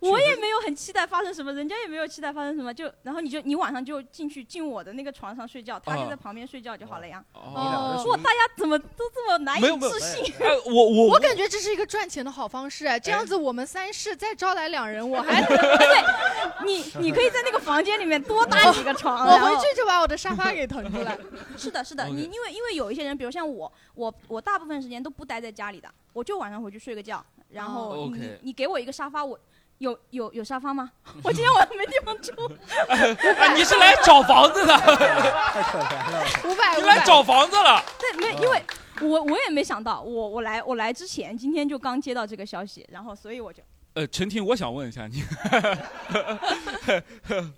[0.00, 7.24] 我也没有很期待发生什么，人家也没有期待发生什么，就然后你就你晚上就进去进我的那个床上睡觉，他就啊在旁边睡觉就好了呀。
[7.32, 10.34] 哦，哇，是属于大家怎么都这么难以置信？
[10.40, 21.16] 哎，我我我感觉这是一个赚钱的好方式，哎这样子我们三室再招来两人，我还 对你你可以在那个房间里面多搭几个床，我回去就把我的沙发给腾出来。
[21.56, 29.38] 是的，是的，你因为因为有一些人，比如像我，我我大部分时间都不待在家里的，我就晚上回去睡个觉，然后哦你、你给我一个沙发，我
[29.78, 30.90] 有有有沙发吗？
[31.22, 32.32] 我今天晚上没地方住。
[32.90, 36.24] 哎，你是来找房子的， 太可怜了。
[36.44, 36.80] 五百，五百。
[36.80, 37.82] 你来找房子了。
[37.98, 38.62] 对，没，因为
[39.00, 43.62] 我我也没想到，我我来我来之前，今天就刚接到这个消息，然后所以我就
[43.94, 45.22] 呃，陈婷，我想问一下你，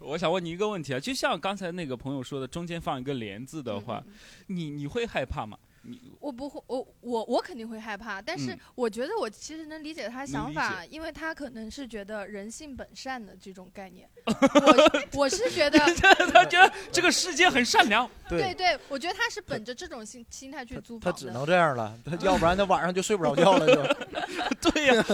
[0.00, 4.12] 我想问你一个问题啊，就像刚才那个朋友说的，中间放一个帘子的话，嗯
[4.48, 5.56] 你你会害怕吗？
[5.86, 14.08] 你我不会，我我我肯定会害怕，但是嗯我觉得我其实能理解他想理法，因为他可能是觉得人性本善的这种概念。
[14.26, 15.78] 我我是觉得，
[16.32, 21.26] 他觉得这个世界很善良，对对，我觉得他是本着这种心心态去租房他只。
[21.30, 24.70] 能这样了，他 要不然他晚上就睡不着觉了就。
[24.70, 25.04] 对呀、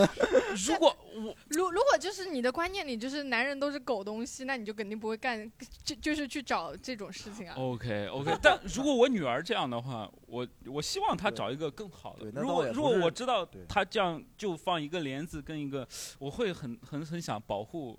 [0.67, 5.51] 如果我如如果就是你的观念里就是男人都是狗东西，那你就肯定不会干，
[5.85, 7.55] 就就是去找这种事情啊。
[7.59, 15.87] OK OK，但如果我女儿这样的话，我我希望他找一个更好的如果如果我知道他这样就放一个帘子跟一个，
[16.19, 17.99] 我会很很很想保护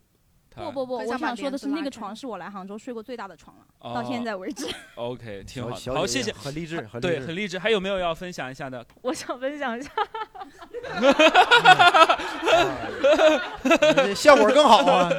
[0.50, 0.62] 她。
[0.66, 4.68] 不不不，我想说的是，那个床是我来杭州睡过最大的床了，哦到现在为止。
[4.96, 5.94] OK，挺好的。
[5.94, 6.32] 好，谢谢。
[6.32, 7.58] 很励志，很励对，很励志。
[7.58, 8.86] 还有没有要分享一下的？
[9.02, 9.92] 我想分享一下，
[14.16, 15.10] 效果更好啊！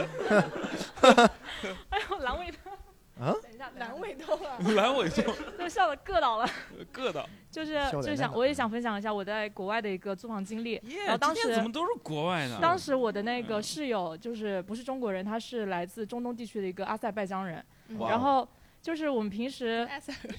[4.14, 5.24] 哎呦，阑尾疼。
[5.24, 5.34] 啊等一下，阑尾痛啊！
[5.34, 6.48] 阑尾痛， 就笑的硌到了。
[6.92, 7.28] 硌到。
[7.50, 10.72] 就是就想我也想分享一下我在国外的一个租房经历。
[10.72, 12.58] 耶然后当今天怎么时都是国外呢？
[12.60, 17.64] 当时我的那个室友就是不是中国人，他是来自中东地区的一个阿塞拜疆人。
[17.98, 18.48] 哇然后
[18.82, 19.88] 就是我们平时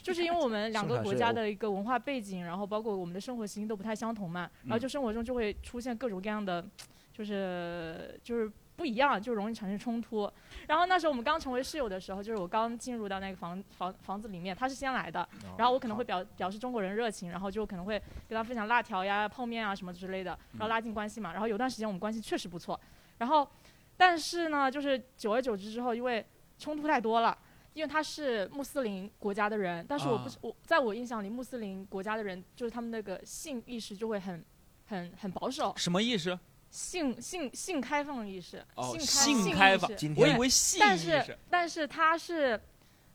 [0.04, 6.66] 就是因为我们两个国家的一个文化背景，然后包括我们的生活习性都不太相同嘛，然后就生活中就会出现各种各样的，
[7.14, 10.30] 就是就是不一样，就容易产生冲突。
[10.68, 21.32] 然后那时候我们刚成为室友的时候，就是我刚进入到那个房房房子里面，他是先来的，然后我可能会表表示中国人热情，然后就可能会跟他分享辣条呀、泡面啊什么之类的，然后拉近关系嘛。
[21.32, 22.80] 然后有段时间我们关系确实不错，
[23.18, 23.48] 然后
[23.96, 26.26] 但是呢，就是久而久之之后，因为
[26.58, 27.38] 冲突太多了。
[27.74, 34.42] 因为他是穆斯林国家的人，但是我不是、我，在我印象里，穆斯林国家的人就是他们那个性意识就会很、
[34.86, 36.40] 很、很保守，什么意思？
[36.76, 39.98] 性性性开放意识，哦，性性开放意识。
[39.98, 41.38] 今我以为性意但是。
[41.50, 42.60] 但是他是，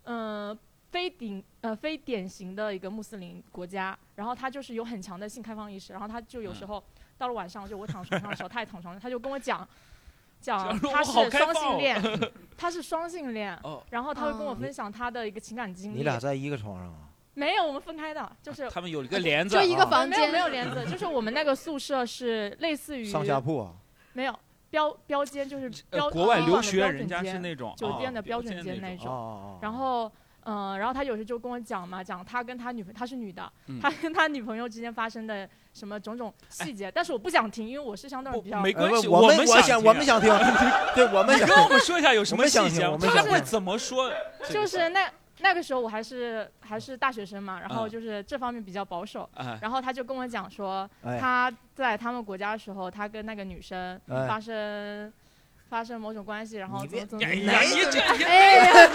[0.05, 0.59] 嗯、
[0.90, 6.83] 非典呃非典型的一个穆斯林国家，然后他就是有很强的性开放意识，然后他就有时候
[7.18, 9.68] 到了晚上，就我躺床上的时候，他也躺床上，他就跟我讲。
[10.40, 12.20] 讲讲他是双开放哦性恋，
[12.57, 15.99] 他是双性恋，哦，然后他会跟我哦分享他的一个情感经历。
[15.99, 17.10] 你俩在一个床上啊？
[17.40, 19.85] 没有，我们分开的，就是他们有一个帘子就，一个啊。
[19.85, 23.72] 没有房间，没有帘子，就是我们那个宿舍是类似于上下铺啊？
[24.12, 29.07] 没有标标间，就是标呃，国外留地方的标准学人家是间那种酒店的哦标准间那那种。
[29.07, 30.12] 哦然后，
[30.44, 33.81] 嗯、然后他有时就跟我讲嘛，讲他跟他女朋他是女的，嗯。
[33.81, 40.29] 他跟他女朋友之间发生的什么种种细节，但是我不想听，因为我是相对比较没关系，我我们想想我们想听，
[40.94, 42.98] 对我们跟我们说一下有什么想细节听我？
[42.98, 43.33] 们他想听。
[43.33, 44.12] 会怎么说？
[44.50, 45.11] 就是那
[45.42, 49.29] 那个时候我还是还是大学生嘛，然后嗯就是这方面比较保守。
[49.35, 55.12] 哎，然后他就跟我讲说，哎他在他们国家的时候，他跟那个女生哎发生、
[55.68, 58.90] 发生某种关系，然后怎么怎么哎呀，你这你哎呀，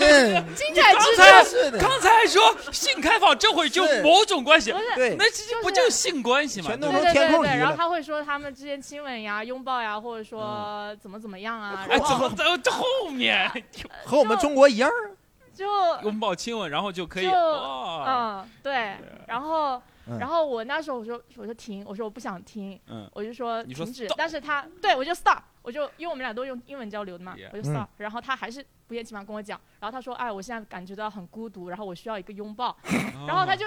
[0.00, 6.68] 嗯精彩之刚才是的，刚才说性开放，这会就是某种关系不，是对那这不就是性关系吗？
[6.68, 7.76] 全都对成填空题对对对，然后了。
[7.76, 13.50] 他会说他们之间亲吻呀、拥抱呀，或者说怎么怎么样啊，哎，然后怎么这这后面
[14.04, 14.90] 和我们中国一样。
[15.56, 15.66] 就
[16.04, 20.18] 拥抱亲吻，然后就可以就，嗯对，然后嗯。
[20.20, 32.76] 然后我那时候我说我就停，我说我不想听，嗯，我就说停止但是他对我就 stop，我就因为我们俩都用英文交流的嘛我就 stop，、然后他还是不厌其烦跟我讲，然后他说哎我现在感觉到很孤独，然后我需要一个拥抱，
[33.26, 33.66] 然后他就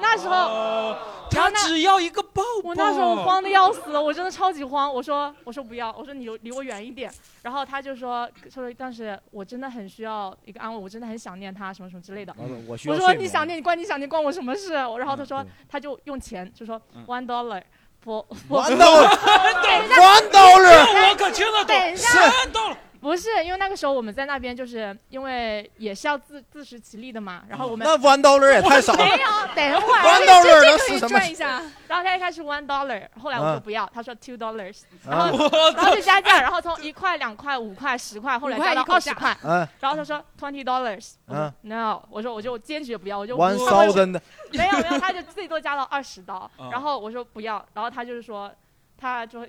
[0.00, 0.34] 那时候。
[0.34, 0.98] 哦，
[1.30, 2.68] 他只要一个抱抱。
[2.68, 4.92] 我那时候慌的要死，我真的超级慌。
[4.92, 7.12] 我说我说不要，我说你离我远一点。
[7.42, 12.34] 然后他就说说，但是我真的很需要一个安慰，我真的很想念他什么什么之类的。
[12.66, 14.72] 我说你想念你关你想念关我什么事？
[14.74, 17.62] 然后他说嗯他就用钱就说嗯 one dollar
[18.04, 28.98] for One dollar，one dollar，这我可听得懂，等一下三到了，不是因为那个时候我们在那边就是因为也是要自自食其力的嘛，然后我们那 one dollar 也太少了。
[29.04, 31.08] 没有等一会儿，One 这 dollar 这可以能是什么？
[31.10, 35.38] 转一下，然后他一开始 one dollar，后来我嗯说不要，他说 two dollars，然啊后
[35.76, 39.68] 然后就加价，然后从一块、两块、五块、十块，后来加到二十块，嗯。
[39.80, 41.52] 然后他说 twenty dollars，嗯。
[41.60, 44.18] No，我说我就坚决不要，我就，one 他会 thousand
[44.52, 48.50] 没有没有，他就最多加到二十刀嗯，然后我说不要，然后他就是说
[48.96, 49.46] 他就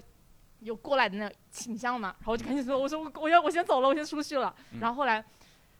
[0.66, 5.24] 有过来的那种倾向嘛，然后我就赶紧说我说我我要我先走了，我先出去了，嗯然后后来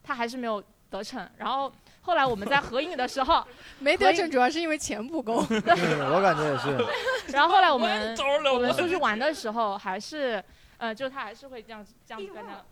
[0.02, 1.70] 他还是没有得逞，然后
[2.00, 3.44] 后来我们在合影的时候，
[3.80, 5.44] 没得逞主要是因为钱不够。
[5.44, 6.78] 对，我感觉也是。
[7.36, 8.16] 然后后来我们
[8.52, 10.42] 我们出去玩的时候还是。
[10.78, 12.62] 呃，就他还是会这样这样子跟他，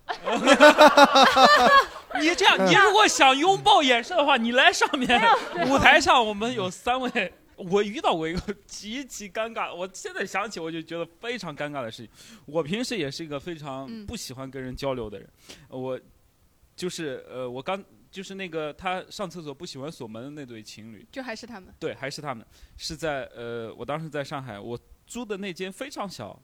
[2.20, 5.08] 你这样，你如果想拥抱演示的话，你来上面
[5.70, 12.10] 舞台上，我们有三位我遇到过一个 极其尴尬，我现在想起我就觉得非常尴尬的事情。
[12.46, 15.28] 我平时也是一个非常嗯不喜欢跟人交流的人，
[15.68, 16.00] 我
[16.76, 21.72] 就是呃，我刚就是那个他上厕所不喜欢锁门的那对情侣，就还是他们。
[21.78, 26.40] 对，还是他们是在呃，我当时在上海，我租的那间非常小。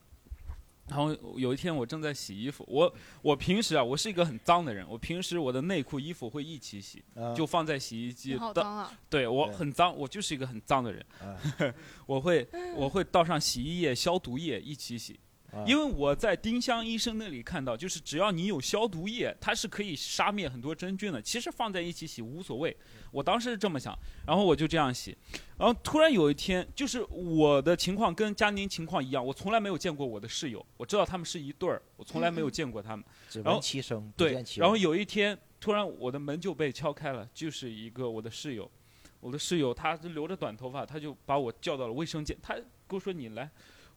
[0.88, 7.32] 然后有一天我正在洗衣服，我我平时啊，我是一个很脏的人，我平时我的内裤、衣服会一起洗，啊。
[7.32, 8.92] 就放在洗衣机你好的脏啊！
[9.08, 9.54] 对我对。
[9.54, 11.38] 很脏，我就是一个很脏的人，啊。
[12.06, 15.29] 我会我会倒上洗衣液、消毒液一起洗，啊
[15.66, 21.20] 因为我在丁香医生那里看到，就是只要你有消毒液，它是可以杀灭很多真菌的。
[21.20, 22.76] 其实放在一起洗无所谓，
[23.10, 23.92] 我当时是这么想，
[24.26, 25.16] 然后我就这样洗，
[25.58, 33.04] 然后突然有一天，就是我的情况跟佳宁情况一样，我从来没有见过我的室友，我知道他们是一对儿，我从来没有见过他们。
[33.28, 38.70] 只然后闻其声，不对然后有一天，突然我的门就被敲开了，就是一个我的室友，
[39.18, 43.50] 我的室友他是留着短头发，他就把我叫到了卫生间，他跟我说你来。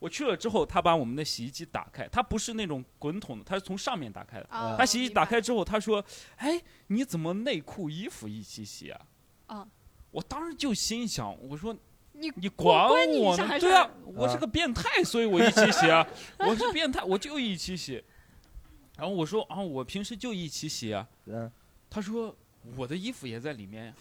[0.03, 4.45] 我去了之后，他把我们的洗衣机打开，他不是那种滚筒的，他是从上面打开的。
[4.49, 6.03] 啊，他洗衣机打开之后，他说
[6.35, 8.99] ：“哎，你怎么内裤、衣服一起洗啊？”
[9.47, 9.65] 啊，
[10.11, 11.73] 我当时就心想，我说
[12.11, 16.05] 你你管关你我呢对啊，我是啊个变态，所以我一起洗啊。
[16.39, 18.03] 我是变态，我就一起洗。
[18.97, 21.07] 然后我说啊，我平时就一起洗啊。
[21.27, 21.49] 嗯，
[21.89, 22.35] 他说
[22.75, 23.93] 我的衣服也在里面呀。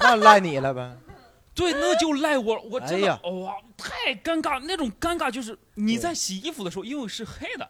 [0.00, 0.96] 那赖你了呗。
[1.54, 7.68] 对，那就赖我，我真的、哎哇，太尴尬，那种尴尬就是你在洗衣服的时候，因为是黑的，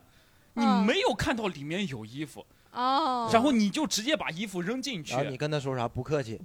[0.54, 5.22] 你嗯没有看到里面有衣服，哦，然后你就直接把衣服扔进去然。
[5.24, 5.86] 后你跟他说啥？
[5.86, 6.40] 不客气，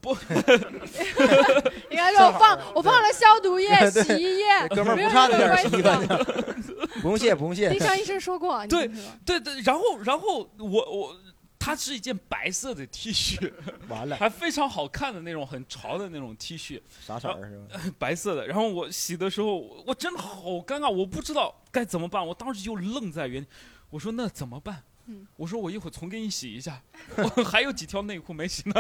[1.89, 6.07] 应该 说我放我放了消毒液、洗衣液， 哥们儿不差那点。
[7.01, 7.79] 不用谢，不用谢丁。
[7.79, 8.89] 香医生说过，对
[9.25, 11.15] 对对，然后然后我我，
[11.59, 13.51] 它是一件白色的 T 恤，
[13.89, 17.93] 完了，还非常好看的那种很潮的那种 T 恤，啥色儿是吧？
[17.99, 18.47] 白色的。
[18.47, 22.25] 然后我洗的时候，我真的好尴尬，我不知道该怎么办。
[22.25, 23.49] 我当时就愣在原地，
[23.89, 24.83] 我说那怎么办？
[25.11, 26.81] 嗯我说我一会儿重给你洗一下，
[27.35, 28.75] 我还有几条内裤没洗呢。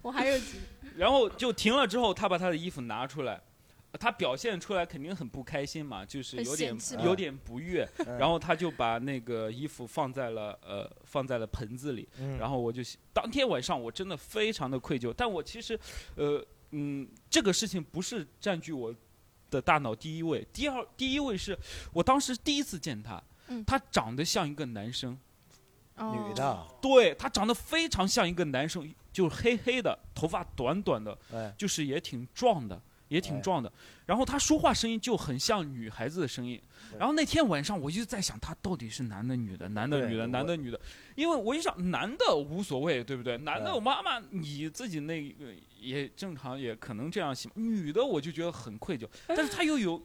[0.00, 0.60] 我还有几
[0.96, 3.40] 然后就停了之后，他把他的衣服拿出来，
[3.98, 7.88] 他表现出来肯定很不开心嘛，就是有点有点不悦。
[8.06, 8.18] 嗯。
[8.18, 12.38] 然后他就把那个衣服放在了呃放在了盆子里，嗯。
[12.38, 15.78] 然后我就当天晚上我真的非常的愧疚，但我其实
[16.16, 18.94] 呃嗯这个事情不是占据我
[19.50, 21.56] 的大脑第一位，第二第一位是
[21.92, 25.16] 我当时第一次见他，嗯他长得像一个男生，
[25.96, 26.26] 哦。
[26.28, 33.72] 女的，对他长得非常像一个男生，就是黑黑的，头发短短的，哎，就是也挺壮的，也挺哎壮的。
[34.06, 36.60] 然后他说话声音就很像女孩子的声音。
[36.98, 40.80] 然后那天晚上我就在想，他到底是男的女的，男的女的，男的女的。
[41.16, 43.36] 因为我一想，男的无所谓，对不对？
[43.38, 45.46] 男的哎我妈妈你自己那个
[45.80, 47.50] 也正常，也可能这样想。
[47.54, 50.00] 女的我就觉得很愧疚，但是他又有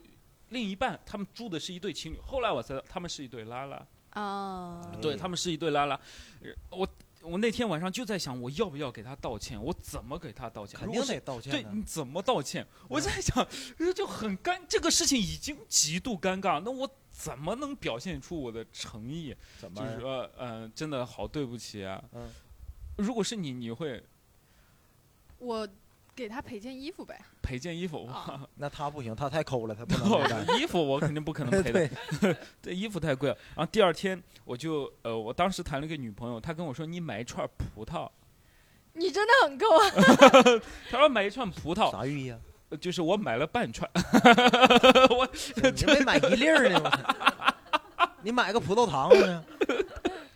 [0.49, 2.19] 另一半，他们住的是一对情侣。
[2.25, 3.85] 后来我才知道他们是一对拉拉。
[4.13, 5.99] 哦，对他们是一对拉拉。
[6.41, 6.87] 呃我
[7.29, 9.61] 我那天晚上就在想，我要不要给他道歉？
[9.61, 10.79] 我怎么给他道歉？
[10.79, 11.51] 肯定得道歉。
[11.51, 12.65] 对你怎么道歉？
[12.87, 13.45] 我在想，
[13.77, 19.35] 呃就很尴，这个事情已经极度尴尬，那我怎么能表现出我的诚意？
[19.59, 22.03] 怎么就是说，呃，真的好对不起啊。
[22.13, 22.29] 嗯
[22.97, 24.03] 如果是你，你会
[25.37, 25.65] 我
[26.19, 27.19] 给他赔件衣服呗。
[27.41, 28.07] 赔件衣服？
[28.07, 30.45] 啊那他不行，他太抠了，他不能买单。
[30.59, 31.89] 衣服我肯定不可能赔的，
[32.61, 33.37] 这 衣服太贵了。
[33.55, 38.09] 然后第二天我就呃，我当时谈了一个女朋友，她跟我说你买一串葡萄，
[38.93, 40.61] 你真的很够啊！
[40.91, 42.39] 她说买一串葡萄，啥寓意啊？
[42.69, 43.89] 呃就是我买了半串，
[45.09, 45.27] 我
[45.73, 46.79] 你没买一粒儿呢？
[46.83, 49.43] 我你买个葡萄糖呢？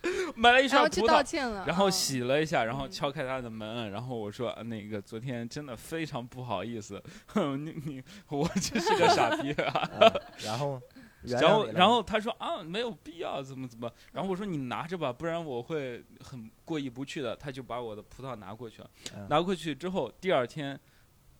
[0.35, 9.71] 买了一然后去串葡萄，道歉了，然后啊洗了一下，然后敲开他的门，然后我说呃那个昨天真的非常不好意思，哼你你我真是个傻逼啊。
[9.99, 10.13] 啊
[10.43, 10.81] 然后，
[11.23, 17.35] 原然后你了然后他说啊没有必要怎么怎么，然后我说你拿着吧，不然我会很过意不去的。
[17.35, 20.77] 他就把我的葡萄拿过去了，嗯拿过去之后，第二天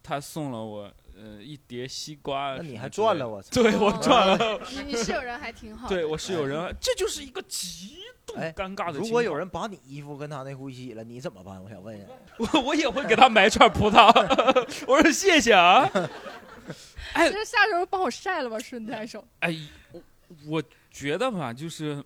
[0.02, 0.94] 他送了我
[1.24, 3.28] 呃一碟西瓜，那你还赚了，。
[3.28, 3.50] 我操！
[3.64, 5.88] 对我哦赚了，你你室友人还挺好。
[5.88, 9.00] 对我室友人，这就是一个极度哎尴尬的。
[9.00, 11.64] 如果有人把你衣服跟他内裤一起洗了，你怎么办？
[11.64, 12.08] 我想问一下。
[12.54, 14.12] 我我也会给他买一串葡萄，
[14.86, 15.90] 我说谢谢啊。
[17.14, 19.24] 哎这下周帮我晒了吧，顺带手。
[19.40, 19.56] 哎，
[19.92, 20.02] 我
[20.48, 22.04] 我觉得吧，就是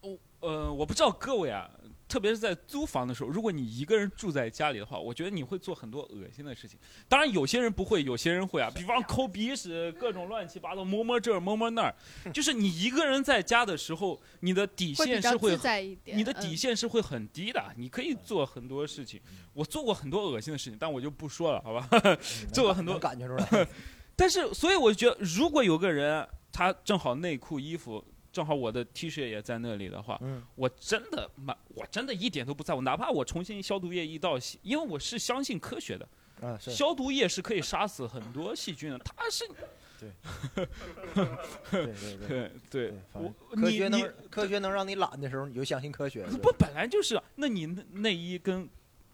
[0.00, 1.70] 我呃，我不知道各位啊，
[2.08, 6.78] 特别是在租房的时候，如果你一个人住在家里的话，我觉得你会做很多恶心的事情。
[7.06, 11.94] 当然，有些人不会，有些人会啊，比方抠鼻屎，各种乱七八糟，摸摸这儿摸摸那儿。
[12.32, 15.50] 就是你一个人在家的时候，你的底线是会
[16.04, 19.20] 你的底嗯线是会很低的，你可以做很多事情。
[19.52, 21.88] 我做过很多恶心的事情，但我就不说了，好吧？
[22.52, 23.68] 做过很多感觉出来。
[24.16, 28.04] 但是，所以我就觉得，如果有个人他正好内裤、衣服，
[28.38, 36.08] 正好我的 T 恤也在那里的话，嗯我真的妈，我真的一点都不在乎，哪怕我重新消毒液一倒洗，因为我是相信科学的，
[36.60, 39.44] 消毒液是可以杀死很多细菌的，它是。
[39.98, 40.12] 对
[41.72, 46.24] 对对对对，反我正科学能科学能让你懒的时候，你就相信科学。
[46.40, 48.68] 不本来就是啊，那你内内衣跟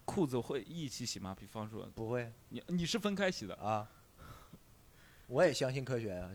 [0.05, 1.35] 裤子会一起洗吗？
[1.39, 3.89] 比方说不会，你你是分开洗的啊？
[5.27, 6.29] 我也相信科学呀、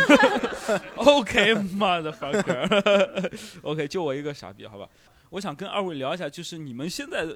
[0.96, 4.88] OK，妈的 fucker，OK，就我一个傻逼，好吧？
[5.30, 7.26] 我想跟二位聊一下，就是你们现在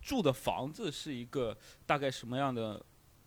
[0.00, 2.80] 住的房子是一个大概什么样的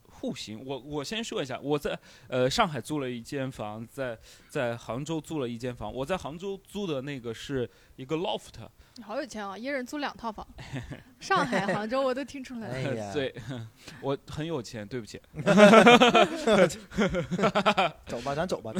[0.09, 0.63] 户型？
[0.65, 4.17] 我我先说一下，我在呃上海租了一间房，在
[4.47, 5.93] 在杭州租了一间房。
[5.93, 8.53] 我在杭州租的那个是一个 loft，
[9.01, 10.45] 好有钱啊，一人租两套房，
[11.19, 12.73] 上海、杭州我都听出来了。
[12.73, 13.33] 哎呀 对，
[14.01, 15.21] 我很有钱，对不起。
[18.07, 18.73] 走吧，咱走吧。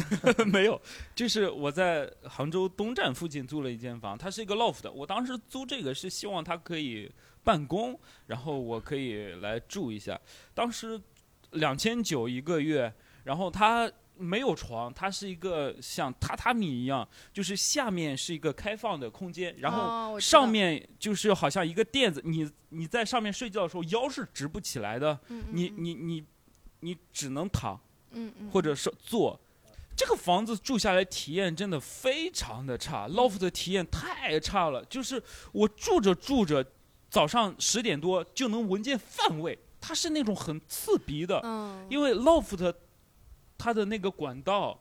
[0.48, 0.82] 没有，
[1.16, 4.90] 就是我在杭州东站附近租了一间房，它是一个 loft。
[4.92, 7.12] 我当时租这个是希望它可以
[7.44, 10.20] 办公，然后我可以来住一下。
[10.54, 11.00] 当时
[11.52, 12.94] 两千九一个月，
[13.24, 13.90] 然后它
[14.20, 26.24] 没有床，它是一个像榻榻米一样，就是下面是一个开放的空间，然哦后上面就是好像一个垫子，你你在上面睡觉的时候腰是直不起来的，嗯嗯你你你
[26.82, 27.80] 你只能躺。
[28.12, 29.38] 嗯嗯，或者是坐。
[29.94, 34.84] 这个房子住下来体验真的非常的差，loft 的体验太差了。
[34.86, 36.66] 就是我住着住着，
[37.10, 41.42] 早上十点多就能闻见饭味，它是那种很刺鼻的。
[41.44, 42.74] 嗯因为 loft
[43.58, 44.80] 它的那个管道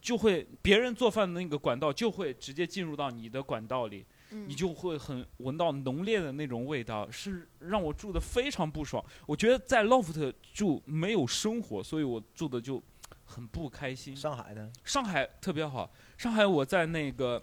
[0.00, 4.04] 就会，别人做饭的那个管道就会直接进入到你的管道里。
[4.32, 9.02] 嗯你就会很闻到浓烈的那种味道，是让我住的非常不爽。
[9.24, 12.82] 我觉得在 loft 住没有生活，所以我住的就
[13.24, 14.16] 很不开心。
[14.16, 14.68] 上海呢？
[14.82, 15.88] 上海特别好，
[16.18, 17.40] 上海我在那个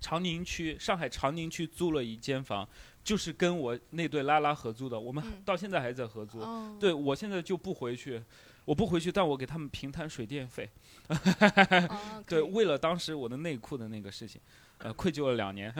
[0.00, 2.66] 长宁区，上海长宁区租了一间房，
[3.02, 6.38] 就是跟我那对拉拉合租的，我们嗯到现在还在合租。
[6.38, 8.22] 哦对我现在就不回去，
[8.66, 10.68] 我不回去，但我给他们平摊水电费。
[11.08, 14.40] 哦对，为了当时我的内裤的那个事情，
[14.78, 15.72] 呃，愧疚了两年。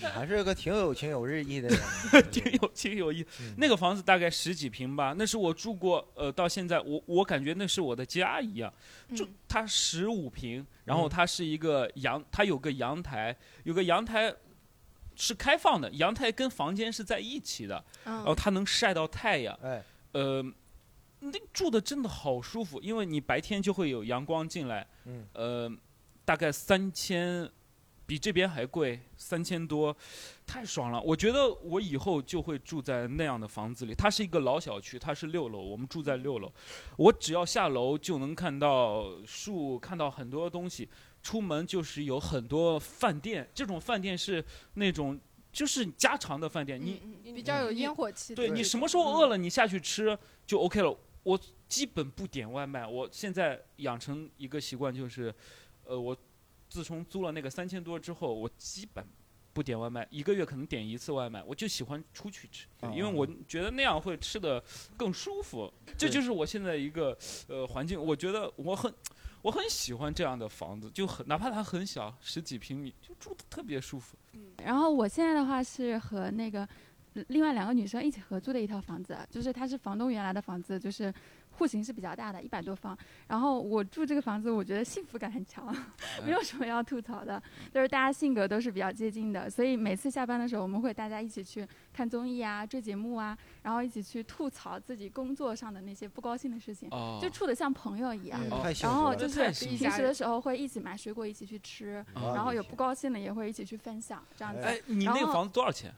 [0.00, 1.78] 你还是个挺有情有日义的人。
[2.32, 3.24] 挺有情有义。
[3.40, 8.72] 嗯 那个房子大概十几平吧，那是我住过，呃，到现在我我感觉那是我的家一样。
[9.14, 14.34] 就嗯它十五平，然后嗯它是一个阳，它有个阳台，有个阳台
[15.14, 19.56] 是开放的，阳台跟房间是在一起的，然后嗯它能晒到太阳。
[19.62, 20.44] 哎，呃，
[21.20, 24.86] 那住的真的好舒服，因为你白天就会有阳光进来。
[25.04, 25.70] 嗯，呃，
[26.24, 27.50] 大概三千，
[28.06, 29.96] 比这边还贵，三千多，
[30.46, 31.00] 太爽了。
[31.02, 33.94] 我觉得我以后就会住在那样的房子里。
[33.94, 36.50] 它是一个老小区，它是六楼，我们住在六楼。
[36.96, 40.88] 我只要下楼就能看到树，看到很多东西。
[41.22, 44.42] 出门就是有很多饭店，这种饭店是
[44.72, 45.20] 那种
[45.52, 50.96] 就是家常的饭店，你嗯嗯比较有烟火气对你什么时候饿了，你下去吃就 OK 了。
[51.22, 55.34] 我基本不点外卖，我现在养成一个习惯，就是，
[55.84, 56.16] 呃，我
[56.68, 59.04] 自从租了那个三千多之后，我基本
[59.52, 64.62] 不点外卖，一个月可能点一次外卖，我就喜欢出去吃，因为我觉得那样会吃的
[64.96, 65.72] 更舒服。
[65.98, 67.16] 这就是我现在一个
[67.48, 68.92] 呃环境，我觉得我很
[69.42, 74.16] 我很喜欢这样的房子，就很哪怕它很小，十几平米，就住的特别舒服。
[74.64, 76.68] 然后我现在的话是和那个呃
[77.28, 81.12] 另外两个女生一起合租的一套房子，就是它是房东原来的房子，就是
[81.50, 82.96] 户型是比较大的，一百多方。
[83.26, 85.74] 然后我住这个房子，我觉得幸福感很强，
[86.24, 87.42] 没有什么要吐槽的，
[87.74, 98.40] 就是大家性格都是比较接近的，所以每次下班的时候，我们会大家一起去看综艺啊、追节目啊，然后一起去吐槽自己工作上的那些不高兴的事情，哦就处的像朋友一样。
[98.50, 104.60] 嗯太幸然福了后就是平时的时候会一起买水果一起去吃，哦然后有不高兴的也会一起去分享，这样子。
[104.60, 105.92] 哎，你那个然后房子多少钱？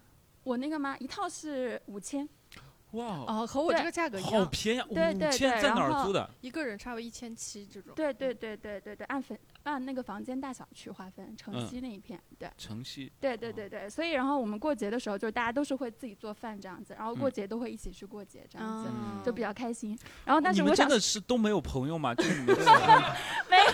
[0.45, 0.97] 我那个吗？
[0.99, 2.29] 一套是五千，
[2.93, 4.87] 哇，哦，和我这个价格一样，好便宜啊！
[4.93, 6.29] 对对五千在哪租的？
[6.41, 7.93] 一个人差不多一千七这种。
[7.95, 12.51] 对对对对对对，按分按那个房间大小去划分，城嗯西那一片，对。
[12.59, 13.11] 城西。
[13.21, 19.99] 对对对对，所以然后我们过节的时候，就是大家都是会自己做饭这样子，然后过嗯节都会一起去过节这样子，嗯就比较开心。
[20.25, 22.15] 然后但是我想们真的是都没有朋友吗？
[22.15, 22.57] 就是你们
[23.49, 23.73] 没有，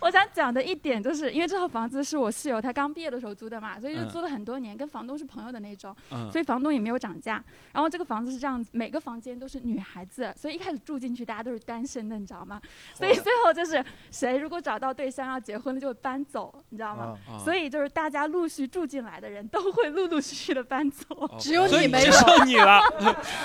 [0.00, 7.44] 我我想讲的一点就是，因为这套房子是我室友他刚毕业的时候租的嘛，所以就嗯租了很多年，跟房东是朋友的那种，嗯所以房东也没有涨价。
[7.72, 12.60] 然后这个房子是这样子，每个房间都是女孩子，所以一开始住进去大家都是单身的，你知道吗？
[12.94, 17.16] 所以最后就是谁如果找到对象要结婚了就会搬走，你知道吗？
[17.28, 21.04] 啊所以就是大家陆续住进来的人都会陆陆续续的搬走。
[21.16, 22.80] 哦只有你没有只剩你了。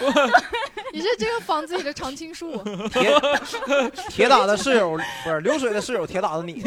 [0.93, 2.61] 你是这个房子里的常青树。
[2.89, 3.19] 铁
[4.09, 6.63] 铁打的室友不是流水的室友，铁打的你。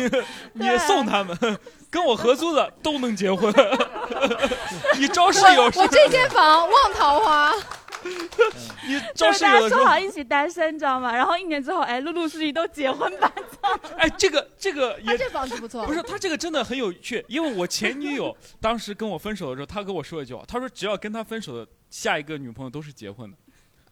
[0.55, 1.37] 你送他们，
[1.91, 3.53] 跟我合租的都能结婚。
[4.99, 7.53] 你招室友我这间房望桃花，
[8.87, 11.15] 你招就是大家说好一起单身，你知道吗？
[11.15, 13.59] 然后一年之后，哎，陆陆续续都结婚搬走。
[13.97, 15.85] 哎，这个这个也这房子不错。
[15.87, 23.37] 不是他这个真的很有趣，因为我前女友 当时跟我分手的时候，她跟我说一句话，她说只要跟他分手的下一个女朋友都是结婚的。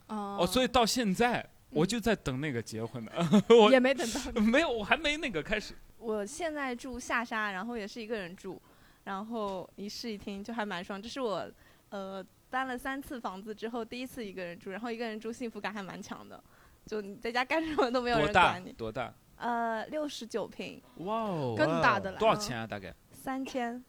[0.08, 3.12] 哦哦，所以到现在我就在等那个结婚的，
[3.56, 4.40] 我也没等到。
[4.40, 5.74] 没有，我还没那个开始。
[5.98, 8.60] 我现在住下沙，然后也是一个人住，
[9.04, 11.00] 然后一室一厅，就还蛮爽。
[11.00, 11.50] 这是我
[11.88, 12.22] 呃
[12.54, 16.40] 搬了三次房子之后第一次一个人住，然后一个人住幸福感还蛮强的，
[16.86, 18.72] 就你在家干什么都没有人管你。
[18.74, 19.12] 多大？
[19.38, 22.64] 呃，六十九平，哇哦，更大的了多少钱啊？
[22.64, 22.94] 大概？
[23.10, 23.82] 三千。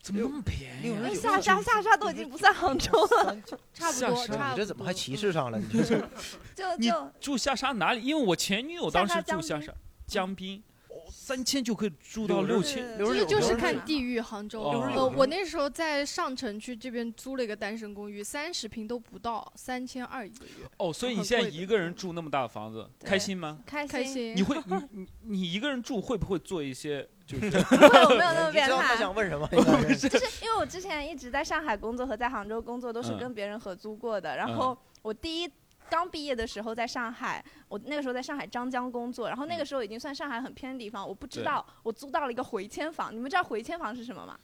[0.00, 0.96] 怎么那么便宜啊？
[0.96, 3.36] 因为下沙下沙都已经不算杭州了，
[3.74, 4.50] 差不多，下沙差不多。
[4.52, 5.58] 你这怎么还歧视上了？
[5.58, 6.02] 你这 是
[6.54, 8.00] 就就住下沙哪里？
[8.00, 9.74] 因为我前女友当时住下下沙沙
[10.06, 10.73] 江滨，哦，
[11.16, 12.98] 三千就可以住到六千。
[12.98, 14.62] 其实就是看地域，杭州。
[14.62, 23.60] 哦呃，我那时候在上城区这边租了一个单身公寓，三十平都不到，三千二一个月，哦，所以你现在一个人住那么大的房子，开心吗？
[23.64, 24.34] 开开心。
[24.34, 28.96] 你会你你你一个人住会不会做一些就是 我没有那么你变知道他态。
[28.96, 29.48] 想问什么？
[29.94, 35.50] 就是 因为我之前一直在上海工作和在杭州工作都是嗯跟别人合租过的，然后我第一
[35.90, 44.38] 刚毕业的时候在上海，我那个时候在上海张江工作，然后那个时候已经算上海很偏的地方，我不知道我租到了一个回迁房，你们知道回迁房是什么吗？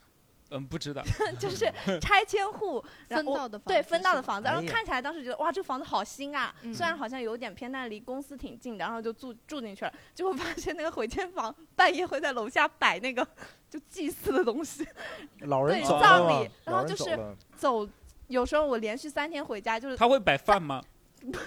[0.53, 1.01] 嗯不知道。
[1.39, 1.65] 就是
[2.01, 6.73] 拆迁户，然后我分到的房对分到的房子，然后看起来当时觉得哇这房子好新啊，嗯。
[6.73, 13.25] 虽然好像有点偏，但离公司挺近的，然后就住住进去了，结果发现那个回迁房半夜会在楼下摆那个
[13.69, 14.85] 就祭祀的东西，
[15.39, 17.15] 对老人走葬礼然后就是
[17.55, 17.91] 走走。
[18.27, 20.81] 有时候我连续三天回家，就是他会摆饭吗？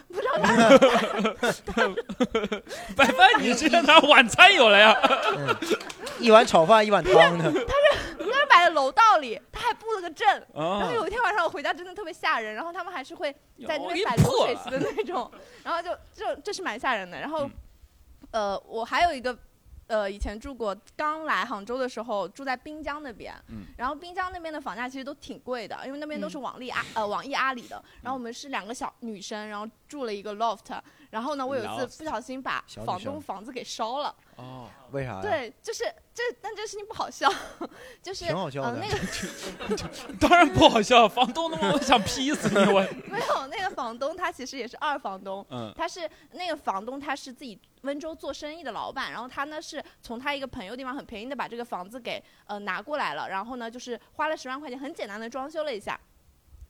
[0.09, 1.89] 不知道他
[2.97, 4.95] 白饭你直接拿晚餐有了呀？
[5.37, 5.57] 嗯
[6.21, 10.27] 一碗炒饭一碗汤的，他是摆在楼道里，他还布了个阵。
[10.55, 13.33] 然啊后有一天晚上我回家真的特别吓人，然后他们还是会
[13.67, 15.31] 在那边摆流水席的那种，
[15.65, 17.19] 然后就就这是蛮吓人的。
[17.19, 17.51] 然后
[18.31, 19.37] 嗯，呃，我还有一个。
[19.87, 23.67] 呃，以前住过，刚来杭州的时候住在滨江那边，嗯。
[23.77, 27.83] 然后滨江那边的房价其实都挺贵的，因为那边都嗯是网力阿、呃网易阿里的。
[28.03, 30.81] 然后我们是两个小女生，然后住了一个 loft，
[31.15, 37.33] 然后呢，我有一次不小心把房东房子给烧了，哦，为啥？，对，就是这，但这事情不好笑，
[38.03, 39.89] 就是挺好笑的呃、那个
[40.19, 42.81] 当然不好笑，房东他妈想劈死你我。
[43.07, 56.01] 没有那个房东，他其实也是二房东，嗯他是那个房东，他是自己温州做生意的老板，然后他呢是从他一个朋友地方很便宜的把这个房子给呃拿过来了，然后呢就是花了十万块钱，很简单的装修了一下。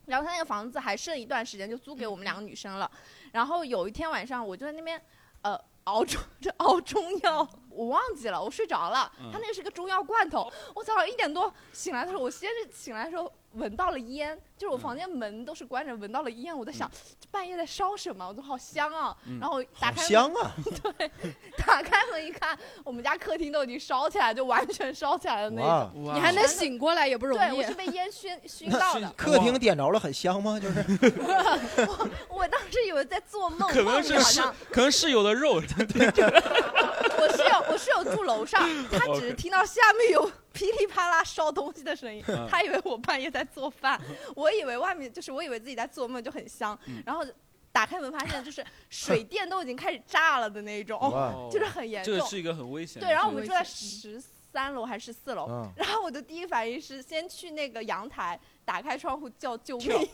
[0.05, 2.89] 然后他那个房子还剩一段时间就租给我们两个女生了，
[3.35, 4.99] 然后有一天晚上我就在那边，
[5.41, 9.11] 呃，熬中这熬中药，我忘记了，我睡着了。
[9.19, 16.89] 嗯他那个是个中药罐头，我早上一点多醒来的时候，我先是醒来的时候闻到了烟，就是我房间门都是关着，闻到了烟，我在想、
[17.19, 18.27] 这半夜在烧什么？
[18.27, 20.51] 我说好香啊，嗯然后打好开门香啊！
[20.97, 21.11] 对
[21.57, 27.73] 打开门一看，我们家客厅都已经烧起来，就完全烧起来的那哇种。，哇你还能醒过来也不容对，我易是。
[27.73, 29.09] 被烟熏熏到的。
[29.17, 30.59] 客厅点着了，很香吗？
[30.59, 30.83] 就是
[31.87, 44.01] 我我当时以为在做梦，可能梦里是室好像，可能室友的肉，我室友我室友住楼上，他只是听到下面有噼里啪啦烧东西的声音嗯，他以为我半夜在做饭，
[44.35, 47.23] 我以为外面就是我以为自己在做梦就很香嗯，然后
[47.71, 52.13] 打开门发现就是水电都已经开始炸了的那种，哇，就是很严重。
[52.13, 54.21] 这个是一个很危险对，然后我们住在十
[54.55, 60.09] 三楼还是四楼，嗯， 然后我的第一反应是先去那个阳台打开窗户叫救命，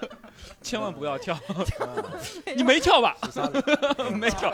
[0.60, 1.34] 千万不要跳，
[1.80, 3.16] 嗯你没跳吧？
[4.12, 4.52] 没跳，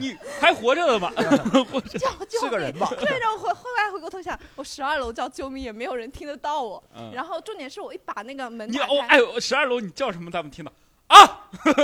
[0.00, 1.12] 你还活着了吧？
[1.16, 2.40] 叫救命。
[2.40, 2.88] 是个人吧？
[2.98, 6.82] 对，然后回后来回过头想，我十二楼叫救命也没有人听得到我。
[6.96, 8.98] 嗯然后重点是我一把那个门你打开，哦
[9.36, 10.32] 哎，十二楼你叫什么？
[10.32, 10.72] 他们听到
[11.06, 11.46] 啊？
[11.64, 11.74] 然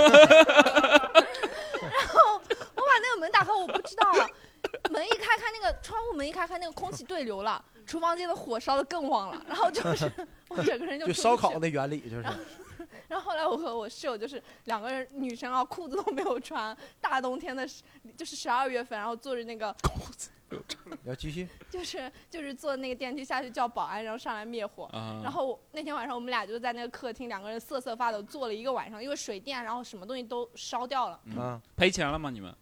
[2.09, 2.33] 后
[2.75, 4.27] 我把那个门打开，我不知道了。
[4.91, 10.11] 门一开开，那个窗户门一开开，那个空气对流了，厨房间的火烧的更旺了， 然后就是
[10.49, 12.23] 我整个人就 就出不去烧烤的原理就是，
[13.07, 17.67] 然后后来我和我室友就是两个人女生啊，裤子都没有穿，大冬天的，
[18.15, 19.75] 就是十二月份，然后坐着那个
[21.05, 21.47] 要继续。
[21.69, 24.83] 就是就是坐那个电梯下去叫保安，然后上来灭火。
[24.91, 25.21] 啊。
[25.23, 32.29] 然后那天晚上我们俩就在那个客厅，两个人瑟瑟发抖坐了一个晚上，因为水电，然后什么东西都烧掉了，嗯，赔钱了吗？
[32.29, 32.53] 你们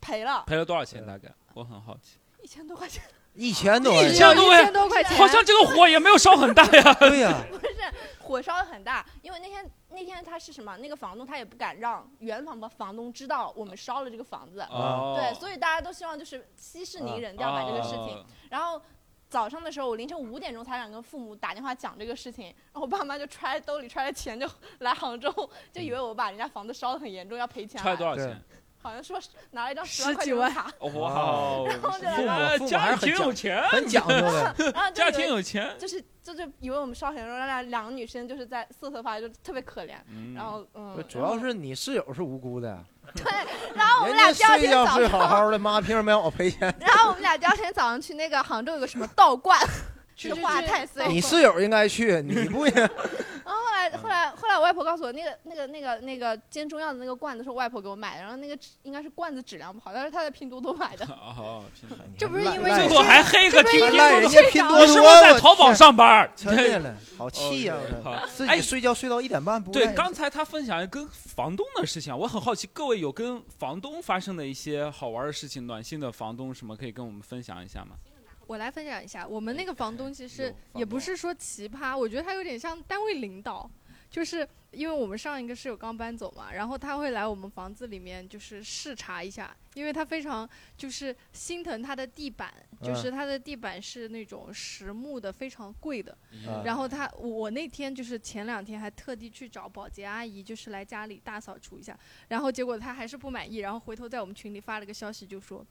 [0.00, 1.06] 赔了赔了多少钱？
[1.06, 2.18] 大概我很好奇。
[2.42, 3.02] 一千多块钱。
[3.32, 6.94] 一千多，一千多一千多块钱好像这个火也没有烧很大呀。
[6.98, 7.74] 对呀，不是
[8.18, 10.76] 火烧的很大，因为那天那天他是什么？
[10.78, 18.16] 那个房东他也不敢让原房的房东知道我们烧了这个房子，哦对，所以大家都希望就是息事宁人，掉把这个事情。
[18.16, 18.82] 哦然后
[19.28, 24.44] 早上的时候，我凌晨五点钟才敢跟父母打电话讲这个事情，然后我爸妈就揣兜里揣着钱就
[24.80, 25.32] 来杭州，
[25.72, 27.80] 就以为我把人家房子烧的很严重，要赔钱。
[27.80, 28.42] 揣多少钱？
[28.82, 29.18] 好像说
[29.50, 30.86] 拿了一张十十万块几万钱的卡。
[30.98, 34.54] 哇哦，然后就来父母了家里还是很挺有钱，很讲究的。
[34.74, 35.74] 然后就家以为挺有钱。
[35.78, 39.94] 就是就是以为我们烧很严重，让两两个女生就是在瑟瑟发抖，就特别可怜。
[40.08, 42.78] 嗯然后嗯不，主要是你室友是无辜的，
[43.14, 43.24] 对，
[43.74, 46.74] 然后我们人俩第二家睡觉天早上，睡好好的，妈凭什么让我赔钱？
[46.80, 49.58] 然后我们俩第二天早上去那个杭州有个什么道观，
[50.20, 51.08] 去去画去太碎。
[51.08, 52.72] 你室友应该去，你不应。
[52.74, 61.04] 然后后来后来后来我外婆告诉我，那个那个那个那个煎中药的那个罐子是我外婆给我买的，然后那个应该是罐子质量不好，但是她在拼多多买的。
[61.08, 66.30] 哦，拼多多这不是因为赖最后还黑个拼多多赖人家拼多多，你是不是在淘宝上班？
[66.36, 67.74] 真的了， 好气呀
[68.28, 77.96] 自哎己睡觉睡到一点半不对，刚才他分享跟房东的事情啊，我很好奇，各位有跟房东发生的一些好玩的事情，暖心的房东什么可以跟我们分享一下吗？
[78.50, 83.70] 我来分享一下，我们那个房东其实也不是说奇葩，我觉得他有点像单位领导，
[84.10, 96.18] 就是因为我们上一个室友刚搬走嘛，然后他会来我们房子里面就是视察一下，因为他非常就是心疼他的地板，就是他的地板是那种实木的，非常贵的。
[96.32, 101.96] 嗯然后他我那天就是前两天还特地去找保洁阿姨，就是来家里大扫除一下，
[102.26, 105.64] 然后结果他还是不满意，然后回头在我们群里发了个消息，就说。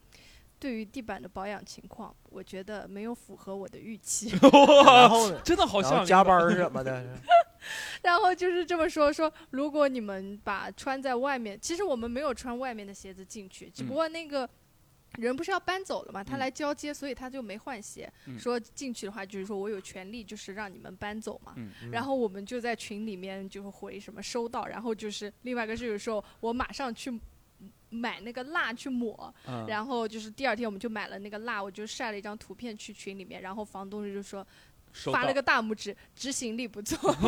[0.59, 4.29] 对于地板的保养情况，我觉得没有符合我的预期。
[4.85, 7.03] 然后呢真的好像加班儿什么的，
[8.03, 14.49] 然后就是这么说说，如果你们把穿在外面，其实我们没有穿外面的鞋子进去，只不过那个
[15.17, 18.11] 人不是要搬走了嘛，他嗯来交接，所以他就没换鞋。
[18.27, 21.53] 嗯说进去的话，就是说我有权利，就是让你们搬走嘛。
[21.57, 27.19] 嗯然后我们就在群里面就回什么收到，然后就是另外一个室友说我马上去
[27.89, 34.45] 买那个蜡去抹，嗯然后就是第二天我们就买了那个蜡，我就晒了一张图片去群里面，然后房东就说。
[34.91, 37.13] 发了个大拇指，执行力不错。
[37.13, 37.27] 就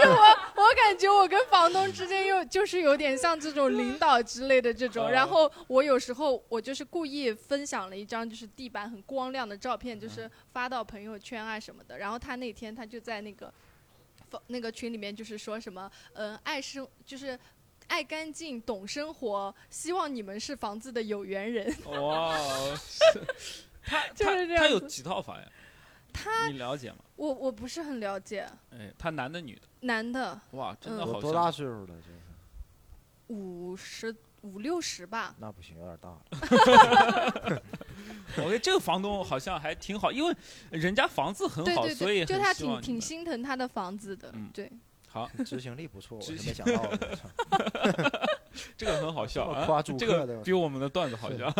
[0.00, 5.10] 是我，我感觉我跟房东之间又就是有点像这种领导之类的这种。
[5.10, 11.98] 然后我有时候我就是故意分享了一张就是地板很光亮的照片，就是发到朋友圈啊什么的。
[11.98, 13.52] 然后他那天他就在那个房
[14.46, 17.38] 那个群里面就是说什么，嗯、爱生就是。
[17.88, 21.76] 爱干净，懂生活，希望你们是房子的有缘人。
[21.84, 22.34] 哇，
[23.84, 25.46] 他就是这他他有几套房呀？
[26.10, 26.98] 他你了解吗？
[27.16, 29.62] 我我不是很了解，哎，他男的女的？
[29.80, 31.88] 男的哇，真的嗯好像多大岁数了？
[31.88, 32.16] 这是
[33.26, 35.34] 五十五六十吧。
[35.38, 37.62] 那不行，有点大了。
[38.38, 40.34] 我觉得这个房东好像还挺好，因为
[40.70, 44.30] 人家房子很好，对对对，所以就他挺挺心疼他的房子的。
[44.34, 44.70] 嗯对，
[45.08, 46.92] 好， 执行力不错，我没想到
[48.76, 51.52] 这个很好笑啊，这个比我们的段子好笑。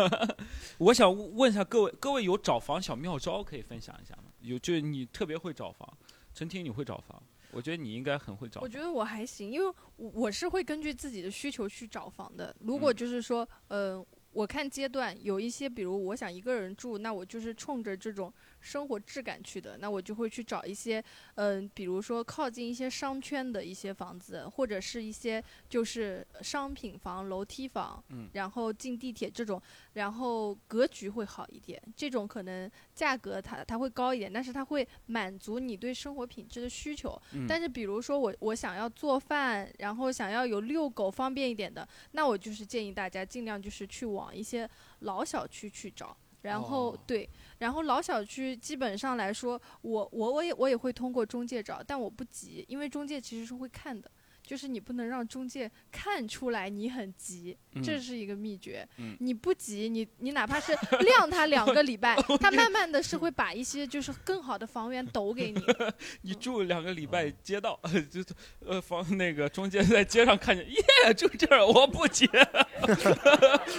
[0.77, 4.23] 我想问一下各位，各位有找房小妙招可以分享一下吗？
[4.41, 5.87] 有，就是你特别会找房，
[6.33, 8.63] 陈婷你会找房，我觉得你应该很会找房。
[8.63, 12.55] 我觉得我还行，因为我我是会根据自己的需求去找房的。
[12.59, 18.33] 如果嗯就是说，呃，我看阶段有一些，比如我想一个人住，那我就是冲着这种
[18.63, 21.03] 生活质感去的，那我就会去找一些，
[21.35, 29.61] 嗯、比如说靠近一些商圈的一些房子，或者是一些就是商品房、楼梯房，嗯然后进地铁这种，
[29.93, 37.21] 然后格局会好一点，这种可能价格它它会高一点，但是它会满足你对生活品质的需求。
[37.33, 46.15] 嗯但是比如说我我想要做饭，然后想要有遛狗方便一点的，那我就是建议大家尽量就是去往一些老小区去找。
[46.43, 46.99] 然后、哦。
[47.05, 54.09] 对，然后老小区基本上来说，我我我也我也会通过中介找，但我不急，因为中介其实是会看的，
[54.45, 58.87] 就是你不能让中介看出来你很急，这嗯是一个秘诀。
[58.97, 65.61] 嗯你不急，你你哪怕是晾他两个礼拜， 他慢慢的是会把一些就是更好的房源抖给你。
[66.21, 67.79] 你住两个礼拜街道，
[68.11, 68.21] 就
[68.65, 72.29] 呃房那个中介在街上看见，耶，住这儿我不急，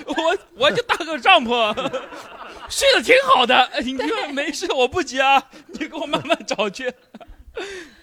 [0.07, 1.75] 我我就搭个帐篷，
[2.71, 3.71] 睡得挺好的。
[3.83, 6.93] 你说没事，我不急啊，你给我慢慢找去。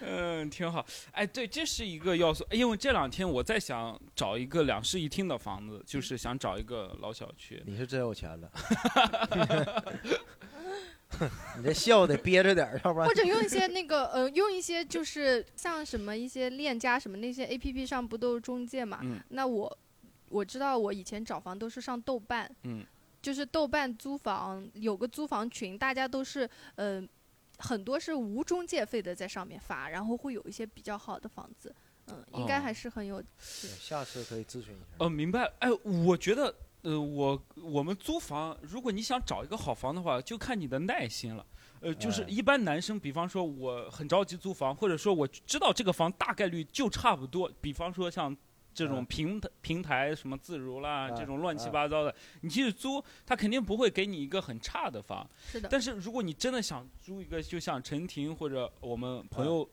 [0.42, 0.84] 嗯，挺好。
[1.12, 2.46] 哎，对，这是一个要素。
[2.50, 7.62] 因为这两天我在想找一个两室一厅的房子，就是想找一个老小区。
[7.66, 8.50] 你是真有钱了，
[11.58, 19.00] 你这笑得憋着点儿，要不然或者用一些那个呃，用一些就是像什么一些链家什么那些 A P P 上不都是中介嘛？
[19.02, 19.78] 嗯那我
[20.30, 22.84] 我知道我以前找房都是上豆瓣，嗯
[23.20, 27.02] 就是豆瓣租房有个租房群，大家都是呃
[27.62, 31.74] 很多是无中介费的在上面发，然后会有一些比较好的房子，
[32.08, 33.22] 嗯，应该哦还是很有。
[33.38, 34.86] 下次可以咨询一下。
[34.98, 35.50] 呃，明白。
[35.60, 41.46] 哎，我觉得，呃，我我们租房，如果你想找一个好房的话，就看你的耐心了。
[41.80, 48.36] 呃，就是哎一般男生，比方说我很着急租房，或者说我知道这个房大概率就差不多，比方说像
[48.74, 55.28] 这种啊平台平台什么自如啦，这啊种乱七啊八糟的，你去租，他肯定不会给你一个很差的房。
[55.50, 59.68] 是的，但是如果你真的想租一个，就像陈婷或者我们朋友、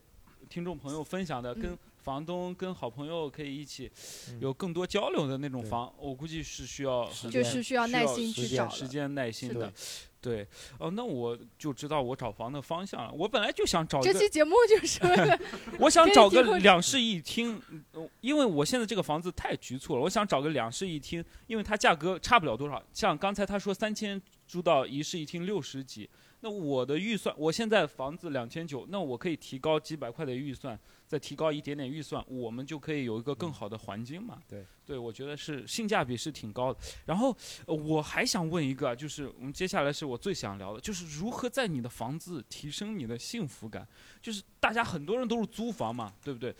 [0.49, 1.77] 听众朋友分享的，跟嗯。
[1.99, 3.91] 房东、跟好朋友可以一起
[4.29, 4.39] 嗯。
[4.39, 5.69] 有更多交流的那种对。
[5.69, 8.69] 房，我估计是需要很就是需要耐心去找。
[8.69, 9.73] 时间耐心的的。
[10.21, 10.45] 对，
[10.77, 13.11] 哦，那我就知道我找房的方向了。
[13.13, 15.39] 我本来就想找一个这期节目就是为了
[15.79, 17.61] 我想找个两室一厅，
[17.93, 22.83] 嗯因为我现在这个房子太局促了，我想找个两室一厅，因为它价格差不了多少。
[22.93, 26.09] 像刚才他说三千租到一室一厅六十几，
[26.41, 34.39] 那我的预算，我现在房子两千九，那我可以提高几百块的预算，再提高一点点预算，我们就可以有一个更好的环境嘛。
[34.49, 36.79] 对，对，我觉得是性价比是挺高的。
[37.05, 37.29] 然后、
[37.67, 43.87] 呃我还想问一个啊，就是我们接下来是我最想聊的，就是如何在你的房子提升你的幸福感。
[44.19, 46.55] 就是大家很多人都是租房嘛，对不对？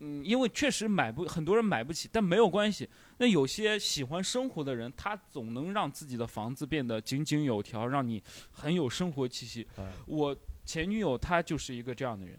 [0.00, 2.86] 嗯，因为确实买不很多人买不起，但没有关系。
[3.16, 9.66] 那有些喜欢生活的人，他总能让自己的房子变得井井有条，让你很有生活气息。
[9.76, 12.38] 哎我前女友她就是一个这样的人。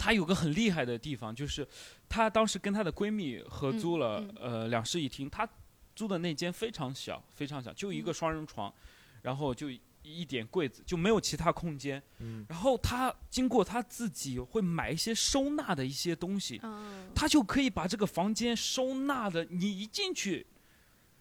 [0.00, 1.66] 她有个很厉害的地方，就是
[2.08, 5.46] 她当时跟她的闺蜜合租了、嗯呃两室一厅，她
[5.94, 8.72] 租的那间非常小，非常小，就一个嗯双人床，
[9.20, 9.66] 然后就
[10.02, 12.02] 一点柜子，就没有其他空间。
[12.20, 20.46] 嗯，然后她经过她自己会买一些收纳的一些东西，嗯，她就可以把这个房间收纳的，你一进去。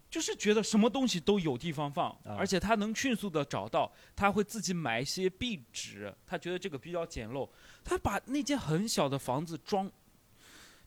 [0.10, 2.36] 就是觉得什么东西都有地方放，啊。
[2.38, 7.47] 而且他能迅速的找到，他会自己买一些壁纸，他觉得这个比较简陋，
[7.84, 9.91] 他把那间很小的房子装，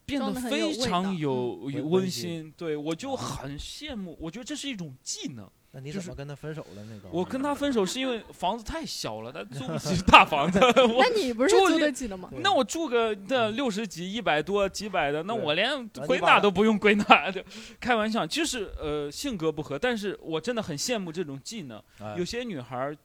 [0.05, 1.73] 变得非常有嗯。
[1.73, 3.25] 有温馨，对我就啊。
[3.25, 5.49] 很羡慕，我觉得这是一种技能。
[5.81, 6.85] 就是那你怎么跟他分手了？
[6.91, 12.31] 那个我跟他分手是因为房子太小了，他租不起大房子， 我那你不是租得起的吗？
[12.43, 17.43] 那我住个那六十几、一百多、几百的，那我连归纳都不用归纳，就
[17.81, 21.83] 开玩笑，就是呃性格不合，但是我真的很羡慕这种技能。
[22.01, 22.97] 哎有些女孩儿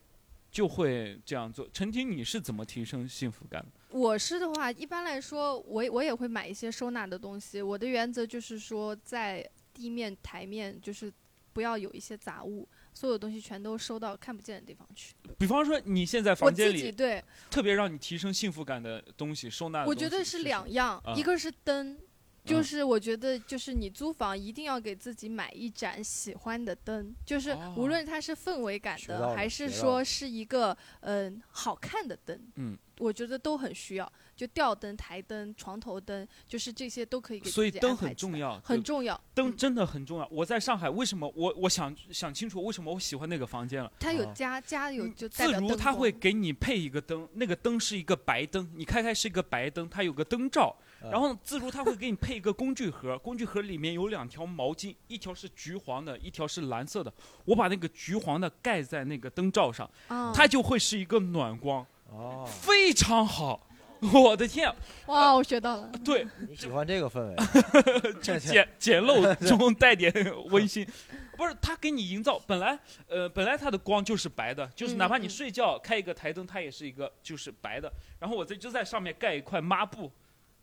[0.51, 1.67] 就会这样做。
[1.71, 3.65] 陈婷，你是怎么提升幸福感？
[3.89, 7.61] 我是的话，一般来说，我我也会买一些收纳的东西。
[7.61, 11.11] 我的原则就是说，在地面、台面，就是
[11.57, 15.15] 不要有一些杂物，所有东西全都收到看不见的地方去。
[15.39, 21.97] 比方说，你现在房间里自己对，特别让你提升幸福感的东西，收纳的我东西觉得是两样，啊一个是灯。
[22.45, 34.13] 就嗯是我觉得，就是你租房一定要给自己买一盏喜欢的灯，就是哦无论它是氛围感的，还是说是一个嗯、好看的灯，嗯，我觉得都很需要。
[34.37, 39.15] 就吊灯、台灯、床头灯，就是这些都可以给所以自己灯很重要，很重要。
[39.15, 40.27] 嗯灯真的很重要。
[40.31, 43.91] 我在上海，为什么我我想想清楚为什么我喜欢那个房间了？
[43.99, 50.75] 它有啊家家有嗯就自如它会给你配一个灯，那个灯是一个白灯，你开开是一个白灯，它有个灯罩。
[51.01, 57.13] 啊然后自如它会给你配一个工具盒，工具盒里面有两条毛巾，一条是橘黄的，一条是蓝色的。
[57.45, 63.66] 我把那个橘黄的盖在那个灯罩上，啊，它就会是一个暖光，哦，非常好。
[64.13, 64.71] 我的天，
[65.07, 65.89] 哇，我学到了。
[66.03, 67.35] 对，你喜欢这个氛围？
[68.21, 68.39] 简
[68.77, 70.13] 简陋中带点
[70.49, 70.87] 温馨。
[71.35, 72.77] 不是，他给你营造本来，
[73.07, 77.91] 呃，本来它的光就是白的，就是哪怕你睡觉开一个台灯，它也是一个就是白的。
[78.19, 80.11] 然后我在就在上面盖一块抹布，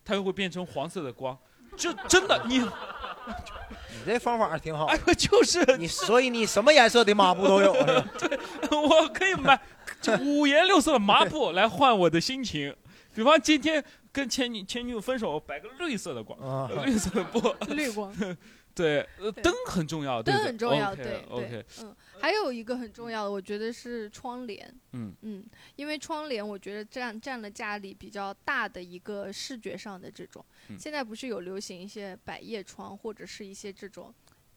[0.05, 1.39] 它又会变成黄色的光。
[1.77, 2.67] 就真的，你你
[4.07, 7.73] 这方法挺好哎。，就是你所以你什么颜色的抹布都有
[8.19, 8.39] 对？
[8.71, 9.61] 我可以买
[10.21, 12.75] 五颜六色的抹布来换我的心情。
[13.15, 17.41] 比方今天跟前女前女友分手，摆个绿色的光，啊，绿色的布。
[17.75, 18.13] 绿光，
[18.75, 19.43] 对，呃，对。
[19.43, 20.43] 灯很重要，对不对？
[20.43, 25.15] 灯很重要，OK，对 OK，对，嗯，还有一个很重要的，我觉得是窗帘，嗯。
[25.23, 25.45] 嗯，
[25.77, 30.79] 因为窗帘我觉得占占了家里比较大的一个视觉上的这种，嗯。
[30.79, 34.13] 现在不是有流行一些百叶窗或者是一些这种。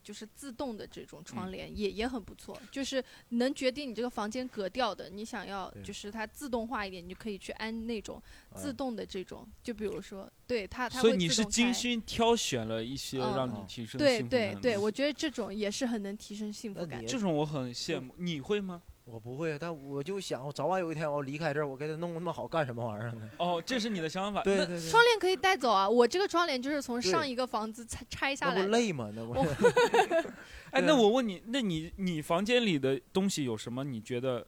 [0.07, 5.09] 就是自动的这种窗帘，也也很不错，就是能决定你这个房间格调的。
[5.09, 8.23] 你想要就是它自动化一点，你就可以去安那种
[8.55, 17.05] 自嗯动的这种，就比如说，对它它所以你是精心挑选了一些嗯让你提升对幸福感的对对，我觉得这种也是很能提升幸福感。
[17.05, 18.81] 这种我很羡慕，你会吗？
[19.09, 23.29] 我不会，但我就想，我早晚有一天我要离开这儿，我给他弄那么好干什么玩意儿呢？
[23.39, 24.43] 哦，这是你的想法。
[24.43, 25.89] 对对对，窗帘可以带走啊！
[25.89, 28.63] 我这个窗帘就是从上一个房子拆拆下来的。
[28.63, 29.09] 不累吗？
[29.15, 29.45] 那不我
[30.71, 33.83] 哎，那我问你，那你你房间里的东西有什么？
[33.83, 34.45] 你觉得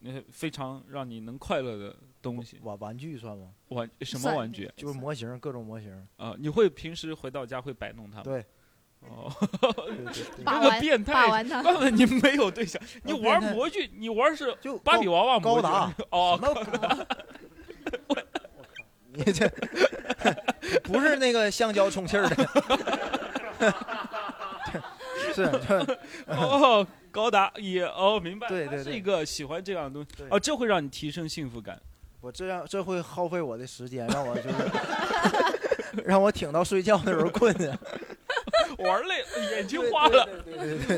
[0.00, 2.58] 那非常让你能快乐的东西？
[2.62, 3.48] 玩玩具算吗？
[3.68, 4.70] 玩什么玩具？
[4.76, 6.06] 就是模型，各种模型。
[6.18, 8.22] 啊，你会平时回到家会摆弄它吗？
[8.24, 8.44] 对，
[9.08, 9.32] 哦，
[9.86, 11.62] 对对对，这个把玩变态，把玩它。
[11.62, 15.92] 怪不得你没有对象，你玩模具，你玩是就芭比娃娃高达。
[16.10, 16.48] 哦，那
[19.24, 19.46] 你这
[20.84, 22.48] 不是那个橡胶充气儿的，
[25.34, 25.42] 是
[26.26, 28.84] 哦，高达也哦，明白，对对对。
[28.84, 30.08] 是一个喜欢这样的东西。
[30.30, 31.78] 哦，这会让你提升幸福感。
[32.22, 34.48] 我这样这会耗费我的时间，让我就是
[36.06, 37.78] 让我挺到睡觉的时候困的。
[38.82, 40.44] 玩累了，眼睛花了。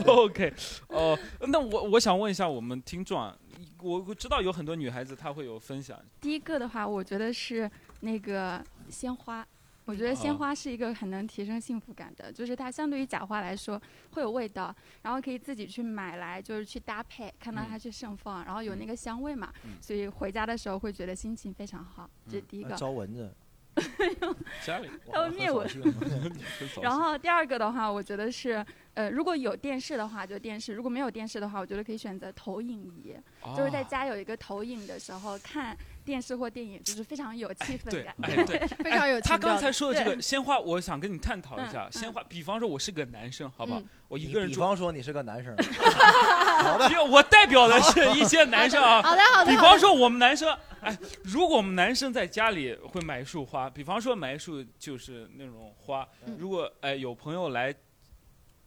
[0.06, 0.52] OK，
[0.88, 3.36] 哦、那我我想问一下我们听众啊，
[3.82, 7.70] 我我知道有很多女孩子她会有分享，第一个的话，我觉得是
[8.00, 9.46] 那个鲜花。
[9.86, 13.78] 我觉得哦鲜花是一个很能提升幸福感的，就是它相对于假花来说
[14.12, 22.08] 会有味道，然后可以自己去买来，就是去搭配，看到它去盛放，然后有那个香味嘛，嗯所以回家的时候会觉得心情非常好。
[22.26, 22.74] 这是第一个。
[22.76, 23.30] 招蚊子，
[24.64, 25.68] 家里 它会灭蚊。
[26.82, 28.64] 然后第二个的话，我觉得是，
[28.94, 33.16] 呃，如果有电视的话就电视，如果没有电视的话，我觉得可以选择投影仪，
[33.56, 38.14] 就是在哦家有一个投影的时候看电视或电影，就是非常有气氛对，感。
[38.22, 41.86] 哎对，非常有他刚才说的这个鲜花，我想跟你探讨一下。
[41.86, 43.86] 嗯鲜花，比方说我是个男生，好不好嗯？
[44.08, 49.00] 我一个人住，比方说你是个男生， 好的我代表的是一些男生啊。
[49.02, 49.44] 好的好的。
[49.44, 57.74] 好的比方说我们男生，哎，如果我们男生在家里会买一束花，比方说买一束就是那种花，嗯如果哎有朋友来，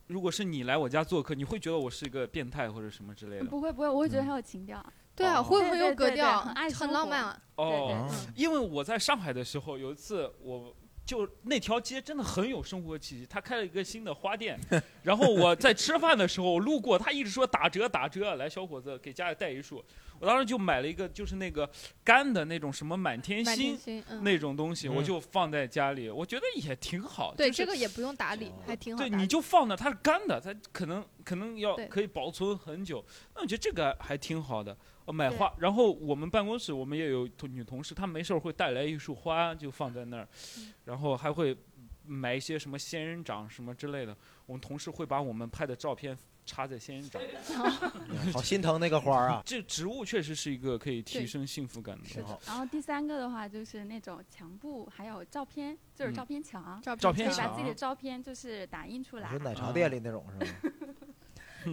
[0.07, 3.45] 如果是你来我家做客，你会觉得我是一个变态或者什么之类的？
[3.45, 4.83] 不会不会，我会觉得很有情调。
[5.17, 7.41] 对啊，哦会很有对对对格调，很爱很浪漫啊。
[7.55, 14.59] 哦，啊因为我在上海的时候，有一次我就那条街真的很有生活气息，他开了一个新的花店，
[15.01, 19.83] 然后我在吃饭的时候路过，他一直说打折打折，来小伙子给家里带一束，
[20.19, 21.67] 我当时就买了一个就是那个
[22.03, 23.79] 干的那种什么满天星。
[24.21, 27.33] 那种东西，嗯我就放在家里，我觉得也挺好。
[27.35, 33.03] 对，就是这个也不用打理，还挺好打对，你就放那，它是干的，它可能可能要可以保存很久。
[33.33, 34.77] 那我觉得这个还挺好的。
[35.07, 40.27] 我买花，然后我们办公室我们也有女同事，她没事儿会带来一束花就放在那儿，
[40.57, 41.57] 嗯然后还会
[42.05, 44.15] 买一些什么仙人掌什么之类的。
[44.45, 47.21] 我们同事会把我们拍的照片插在仙人掌。
[48.33, 49.41] 好心疼那个花儿啊。
[49.47, 52.03] 这植物确实是一个可以提升幸福感的
[52.45, 60.51] 然后第三个的话就是那种墙布，还有照片，就是嗯照片墙，照照片墙可以把自己的照片就是打印出来是，奶茶店里那种是吗？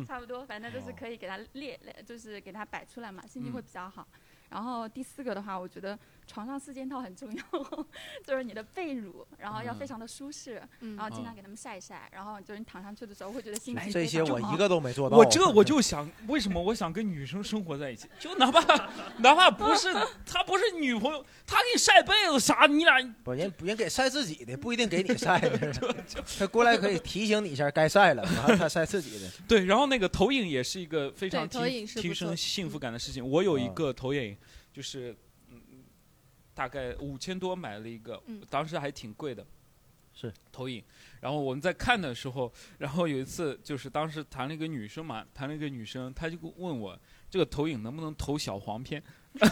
[0.06, 4.06] 差不多，反正就是哦可以给它列，列就是给它摆出来嘛，心情嗯会比较好。
[4.50, 7.42] 然后第四个的话，我觉得床上四件套很重要，
[8.24, 15.16] 就是你的被褥，然后要非嗯常的舒适，嗯然后经嗯常给他们晒一晒，然后就是你躺上去的时候会觉得心情好些我一个都没做到。
[15.16, 18.08] 我这我就想，为什么我想跟女生生活在一起？
[18.18, 18.60] 就哪怕
[19.18, 19.92] 哪怕不是
[20.24, 25.72] 她不是女朋友，她给你晒被子啥，你俩不人人给晒自己的，不一定给你晒的。
[26.38, 29.30] 他过来可以提醒你一下该晒了，完了他晒自己的。
[29.46, 33.26] 对，然后那个投影也是一个非常提提升幸福感的事情。
[33.28, 34.36] 我有一啊个投影，
[34.72, 35.16] 就是嗯，
[36.54, 39.44] 大概五千多买了一个，嗯当时还挺贵的。
[40.16, 40.80] 是投影，
[41.20, 46.96] 然后我们在看的时候，然后有一次就是当时谈了一个女生嘛，谈了一个女生，她就问我
[47.28, 49.02] 这个投影能不能投小黄片？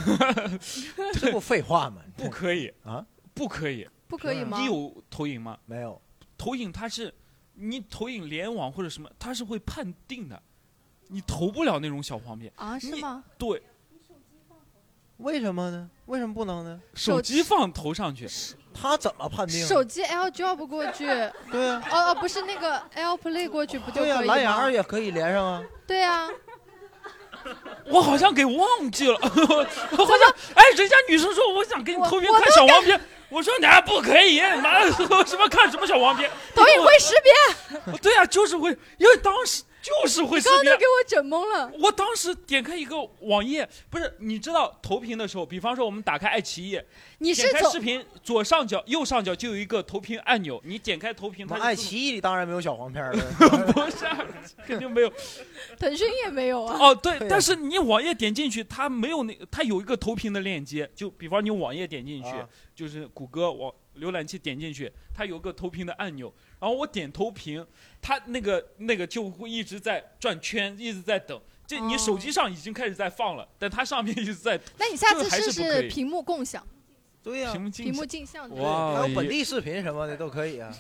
[1.15, 2.01] 这不废话吗？
[2.17, 3.89] 不可以啊，不可以。
[4.07, 4.61] 不可以吗？
[4.61, 5.59] 你有投影吗？
[5.67, 6.01] 没有，
[6.39, 7.13] 投影它是
[7.55, 10.41] 你投影联网或者什么，它是会判定的，
[11.09, 12.53] 你投不了那种小黄片。
[12.55, 12.79] 啊？
[12.79, 13.25] 是你吗？
[13.37, 13.61] 对，
[15.17, 15.91] 为什么呢？
[16.13, 16.79] 为什么不能呢？
[16.95, 18.29] 手机放头上去，
[18.79, 19.67] 他怎么判定？
[19.67, 24.35] 手机 L Job 过去， 哦对啊，哦哦，不是那个 L Play 过去不就可对呀、以吗？
[24.35, 25.63] 蓝牙也可以连上啊。
[25.87, 26.29] 对啊，
[27.87, 33.01] 我好像给忘记了，我好像哎，人家女生说我想给你我投屏看小黄片，
[33.31, 36.31] 我说你还不可以，妈 的什么看什么小黄片？
[36.55, 37.97] 投影会识别。
[38.03, 40.85] 对啊，就是会，因为当时就是会识别刚刚都给。
[40.87, 41.73] 我整懵了。
[41.81, 46.81] 我当时点开一个网页，不是你知道投屏的时候，比方说我们打开爱奇艺，
[47.19, 53.25] 你是从点开视频左上角、右上角就有一个投屏按钮，你点开投屏，它爱奇艺里当然没有小黄片了，
[53.73, 54.07] 不是，
[54.67, 55.13] 肯定没有。
[55.79, 56.79] 腾讯也没有啊。
[56.79, 66.33] 哦，对，对啊但是你网页点进去，它没有那，它有一个投屏的链接，就比方你网页点进去，啊就是谷歌网浏览器点进去，它有个投屏的按钮，
[66.63, 67.67] 然后我点投屏，
[68.01, 71.41] 它那个那个就会一直在转圈，一直在等。
[71.67, 76.65] 这你哦手机上已经开始在放了，但它上面一直在那你下次试试屏幕共享、
[77.21, 78.49] 对呀、屏幕镜屏幕镜像。
[78.61, 80.73] 哇还有本地视频什么的都可以啊。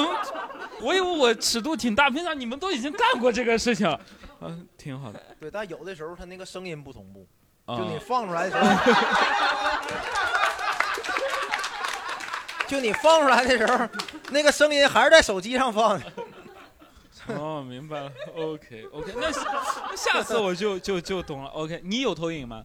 [0.82, 3.98] 我以为我尺度挺大，平常你们都已经干过这个事情了，
[4.42, 5.22] 嗯、挺好的。
[5.40, 7.26] 对，但有的时候它那个声音不同步，
[7.64, 8.68] 啊就你放出来的时候，
[12.66, 13.88] 就你放出来的时候，
[14.30, 16.12] 那个声音还是在手机上放的。
[17.28, 18.12] 哦，明白了。
[18.34, 19.40] OK OK，那下
[19.90, 21.48] 那下次我就就就懂了。
[21.50, 22.64] OK，你有投影吗？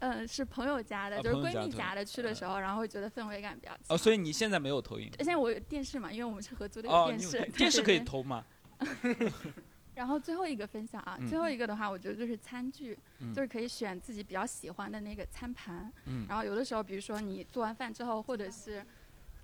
[0.00, 3.80] 嗯，是朋友家的，啊就是闺蜜家的，去的时候，然后会觉得氛围感比较强。
[3.88, 5.10] 哦，所以你现在没有投影。
[5.18, 7.98] 现在我有电视嘛，因为我们是合租的电视，电视可以。
[8.00, 8.44] 投吗？
[9.96, 15.92] 然后最后一个分享啊，嗯最后一个的话，我觉得就是餐具，嗯就是可以选自己比较喜欢的那个餐盘。
[16.06, 18.84] 嗯然后有的时候，比如说你做完饭之后，或者是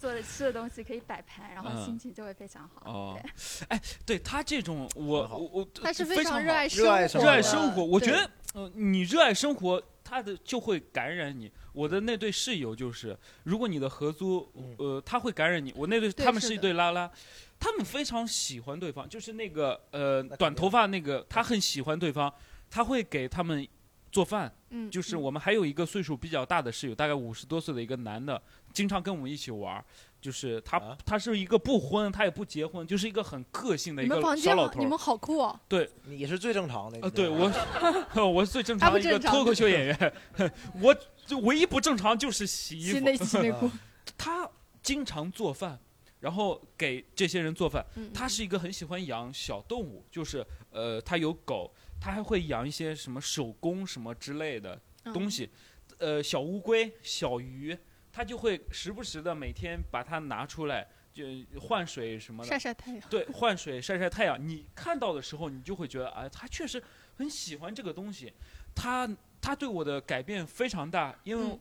[0.05, 2.83] 做的吃的东西，可以摆盘，然后嗯心情就会非常好。
[2.85, 3.31] 哦对，
[3.69, 7.83] 哎，对他这种，我我我，他是非常热好爱热爱生热爱生活。
[7.83, 11.51] 我觉得，呃，你热爱生活，他的就会感染你。
[11.73, 14.47] 我的那对室友就是，如果你的合租，
[14.77, 15.73] 呃，他会感染你。
[15.75, 17.11] 我那对他们是一对拉拉，
[17.59, 22.31] 他们非常喜欢对方，就是那个呃短头发那个，他很喜欢对方，
[22.69, 23.67] 他会给他们
[24.13, 24.55] 做饭。
[24.69, 28.41] 嗯，就是嗯我们还有一个岁数比较大的室友，大概五十多岁的一个男的，
[28.75, 29.85] 经常跟我们一起玩儿。
[30.21, 34.75] 就是他，啊他是一个不婚，他也不结婚，就是一个很个性的一个你们房小老头儿。
[34.77, 35.61] 间你们好酷哦！
[36.07, 36.99] 你是最正常的。
[37.03, 37.53] 呃，对我，
[38.33, 40.15] 我是最正常的一个脱口秀演员，
[40.81, 40.97] 我
[41.27, 42.93] 就唯一不正常就是洗衣服。
[42.93, 43.71] 洗内洗内裤，
[44.17, 44.49] 他
[44.83, 45.79] 经常做饭，
[46.21, 47.85] 然后给这些人做饭。
[47.97, 51.71] 嗯他是一个很喜欢养小动物，就是呃，他有狗，
[52.01, 55.51] 他还会养一些什么手工什么之类的嗯东西，
[55.99, 57.77] 呃，小乌龟、小鱼，
[58.15, 61.25] 他就会时不时的每天把它拿出来，就
[61.61, 62.57] 换水什么的晒。
[62.57, 63.03] 晒太阳。
[63.11, 64.39] 对， 换水、晒晒太阳。
[64.49, 66.81] 你看到的时候，你就会觉得，哎，他确实
[67.17, 68.33] 很喜欢这个东西。
[68.73, 69.09] 他
[69.41, 71.59] 他对我的改变非常大，因为嗯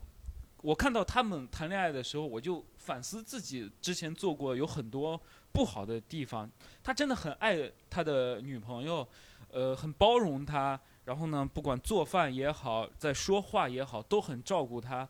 [0.61, 5.19] 我看到他们谈恋爱的时候，我就反思自己之前做过有很多
[5.51, 6.47] 不好的地方。
[6.83, 9.07] 他真的很爱他的女朋友，
[9.49, 10.79] 呃，很包容他。
[11.05, 15.05] 然后呢，不管做饭也好，在说话也好，都很照顾他，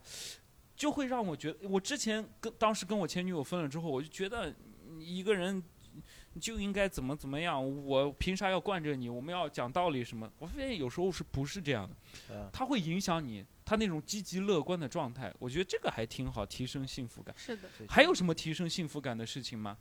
[0.75, 4.53] 就会让我觉得，我之前跟当时跟我前女友分了之后，我就觉得
[4.99, 5.61] 一个人
[6.39, 9.07] 就应该怎么怎么样，我凭啥要惯着你？
[9.07, 10.31] 我们要讲道理什么？
[10.39, 11.95] 我发现有时候是不是这样的？
[12.31, 17.33] 嗯它会影响你，他那种积极乐观的状态，我觉得这个还挺好，提升幸福感。
[17.37, 19.77] 是的，还有什么提升幸福感的事情吗？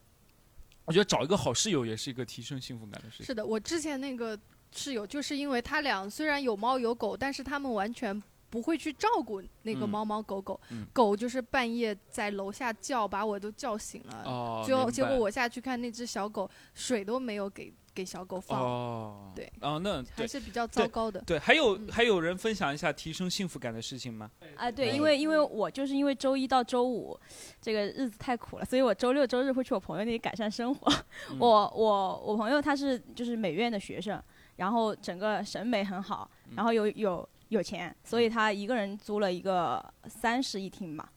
[0.84, 3.26] 我觉得找一个好室友也是一个提升幸福感的事情。
[3.26, 4.38] 是的，我之前那个
[4.72, 8.20] 室友就是因为他俩虽然有猫有狗，但是他们完全
[8.52, 9.88] 不会去照顾那个嗯。
[9.88, 10.86] 猫猫狗狗，嗯。
[10.92, 14.22] 狗就是半夜在楼下叫，把我都叫醒了。
[14.26, 19.50] 哦，结果结果我下去看那只小狗，水都没有给给小狗放，哦，对。
[19.60, 21.18] 啊，那还是比较糟糕的。
[21.22, 21.88] 对，还有嗯。
[21.90, 24.30] 还有人分享一下提升幸福感的事情吗？
[24.56, 27.18] 啊，对，嗯因为因为我就是因为周一到周五
[27.62, 30.92] 这个日子太苦了，所以我周六周日会去我朋友那里改善生活。
[31.30, 31.38] 嗯。
[31.38, 34.22] 我我我朋友他是就是美院的学生，
[34.56, 36.54] 然后整个审美很好，嗯。
[36.56, 41.12] 然后有有有钱，所以他一个人租了一个三室一厅吧。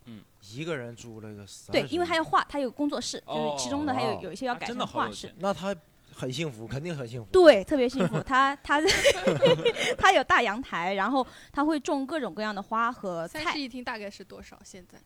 [0.53, 5.33] 一个人租了一个三对，因为他要画，他有工作室，就是其中的还有哦有一些要改成画室。
[5.39, 5.73] 那他
[6.13, 7.29] 很幸福，肯定很幸福。
[7.31, 8.21] 对，特别幸福。
[8.21, 8.81] 他他
[9.97, 13.59] 他有大阳台，然后他会种各种各样的花和菜三室。
[13.59, 14.59] 一厅大概是多少？
[14.63, 14.99] 现在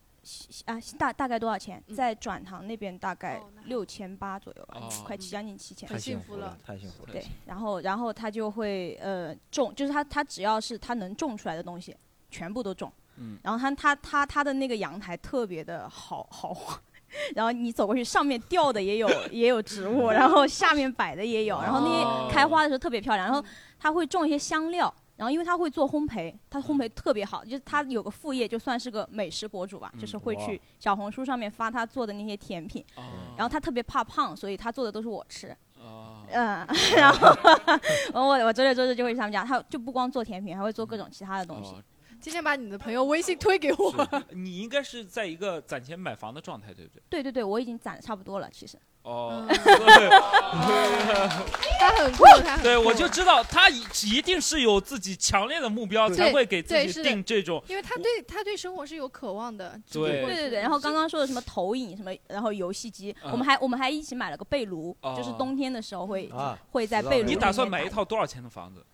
[0.66, 1.82] 啊，大大概多少钱？
[1.88, 5.88] 嗯在转塘那边大概六千八左右吧，哦快七将近七千。
[5.88, 7.12] 太幸福了，太幸福了。
[7.12, 11.96] 对，然后然后他就会呃种，就是他他只要是他能种出来的东西，
[12.30, 12.92] 全部都种。
[13.18, 16.80] 嗯然后他他他他的那个阳台特别的豪豪华，
[17.36, 21.88] 然后你走过去，上面吊的也有 也有植物， 然后下面摆的也有，然后那
[22.28, 23.28] 些开花的时候特别漂亮。
[23.28, 23.44] 然后
[23.78, 32.82] 他会种一些香料，然后因为他会做烘焙，他烘焙特别好，就是他有个副业，就算是个美食博主吧，就是会去小红书上面发他做的那些甜品。
[32.96, 33.04] 哦
[33.36, 35.54] 然后他特别怕胖，所以他做的都是我吃。
[35.78, 36.66] 哦嗯，
[36.96, 37.28] 然后
[38.16, 41.76] 我我周六周日就会去他们家，他就不光做甜品，还会做各种其他的东西。
[42.20, 44.24] 哦今天把你的朋友微信推给我。
[44.32, 47.02] 你应该是在一个攒钱买房的状态，对不对？
[47.10, 48.78] 对对对，我已经攒的差不多了，其实。
[49.04, 49.46] 哦，
[51.80, 53.82] 他很酷，他很对，我就知道他一
[54.14, 57.64] 一定是有自己强烈的目标，才会给自己定这种。
[57.70, 59.80] 因为他对他对生活是有渴望的。
[59.90, 68.86] 对对对对，然后刚刚说的什么投影什么，然后游戏机，嗯我们还我们还一起买了个被炉，就是哦冬天的时候会啊会在被炉你打算买一套多少钱的房子？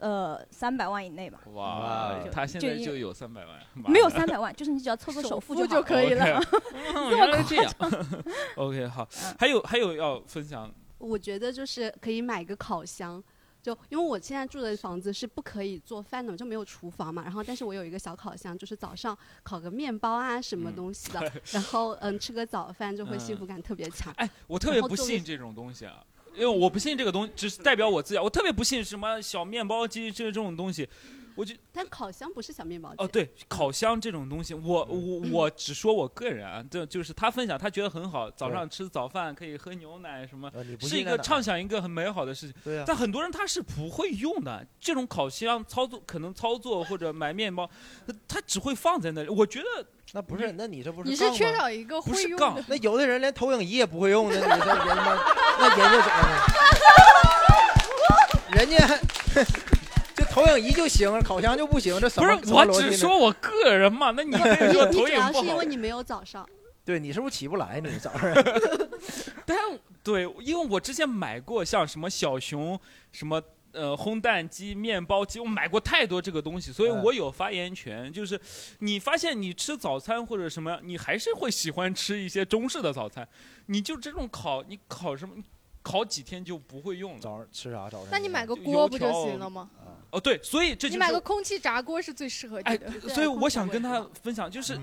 [0.00, 6.40] 呃三百万以内吧，哇哇，他现在就有三百万，没有三百万，就是你只要凑个首付付就就可以了。
[7.10, 7.72] 原来这样。
[8.56, 13.22] OK，好，嗯还有还有要分享我觉得就是可以买个烤箱。
[13.62, 17.22] 就因为我现在住的房子是不可以做饭的，就没有厨房嘛。
[17.24, 24.10] 然后，但是我有一个小烤箱，就是早上烤个面包啊，什么嗯东西的， 然后嗯吃个早饭，就会幸福感特别强。
[24.16, 26.02] 哎，我特别不信这种东西啊，
[26.34, 28.20] 因为我不信这个东西，只是代表我自己。
[28.20, 30.88] 我特别不信什么小面包机这这种东西，
[31.34, 40.50] 我就但烤箱不是小面包哦，对，烤箱这种东西，我我我只说我个人啊，这就是他分享，他觉得很好，早上吃早饭可以喝牛奶什么，
[40.80, 42.54] 是一个畅想一个很美好的事情。
[42.64, 47.68] 对啊但很多人他是不会用的，这种烤箱操作可能操作或者买面包，
[48.28, 49.28] 他只会放在那里。
[49.28, 52.64] 我觉得那不是，那你这不是你是缺少一个会用的。
[52.68, 54.64] 那有的人连投影仪也不会用，的你这人家
[55.58, 56.20] 那人家怎么？
[58.52, 58.94] 人家就
[60.30, 65.66] 投影仪就行，烤箱就不行，这什不是我只说我个人嘛，那你可以说你投影不好主要是因为。
[65.66, 66.48] 你没有早上，
[66.84, 67.80] 对你是不是起不来？
[67.80, 68.32] 你早上
[69.44, 69.56] 但
[70.02, 72.78] 对，因为我之前买过像什么小熊、
[73.12, 78.10] 什么呃烘蛋机、面包机，我买过太多这个东西，所以嗯我有发言权。
[78.12, 78.40] 就是
[78.78, 83.26] 你发现你吃早餐或者什么，你还是会喜欢吃一些中式的早餐。
[83.66, 85.34] 你就这种烤，你烤什么？
[85.36, 85.42] 你
[85.82, 87.20] 烤几天就不会用了。
[87.20, 87.88] 早上吃啥？
[87.88, 89.70] 早上那你买个锅不就行了吗？
[90.10, 94.76] 哦，对，所以这就是你买个空气炸锅是最适合哎你的。，所以我想跟他分享，就是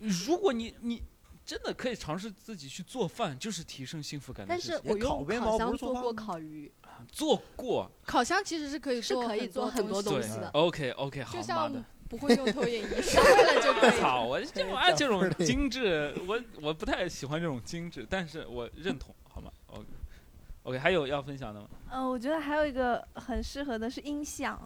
[0.00, 1.02] 嗯如果你你
[1.44, 4.76] 真的可以尝试自己去做饭，就是提升幸福感的但事情。
[4.76, 6.72] 是我用烤箱做做过烤鱼，
[7.12, 10.50] 做过，烤箱其实是可以是可以做很多东西的。
[10.54, 11.84] ，OK OK，好就妈像的。
[12.06, 13.98] 不会用投影仪，学会了就可以。
[13.98, 14.22] 操！
[14.24, 19.12] 我这玩意儿这种 精致，我我不太喜欢这种精致，但是我认同，
[20.64, 21.66] OK，还有要分享的吗？
[21.90, 24.58] 呃，我觉得还有一个很适合的是音响，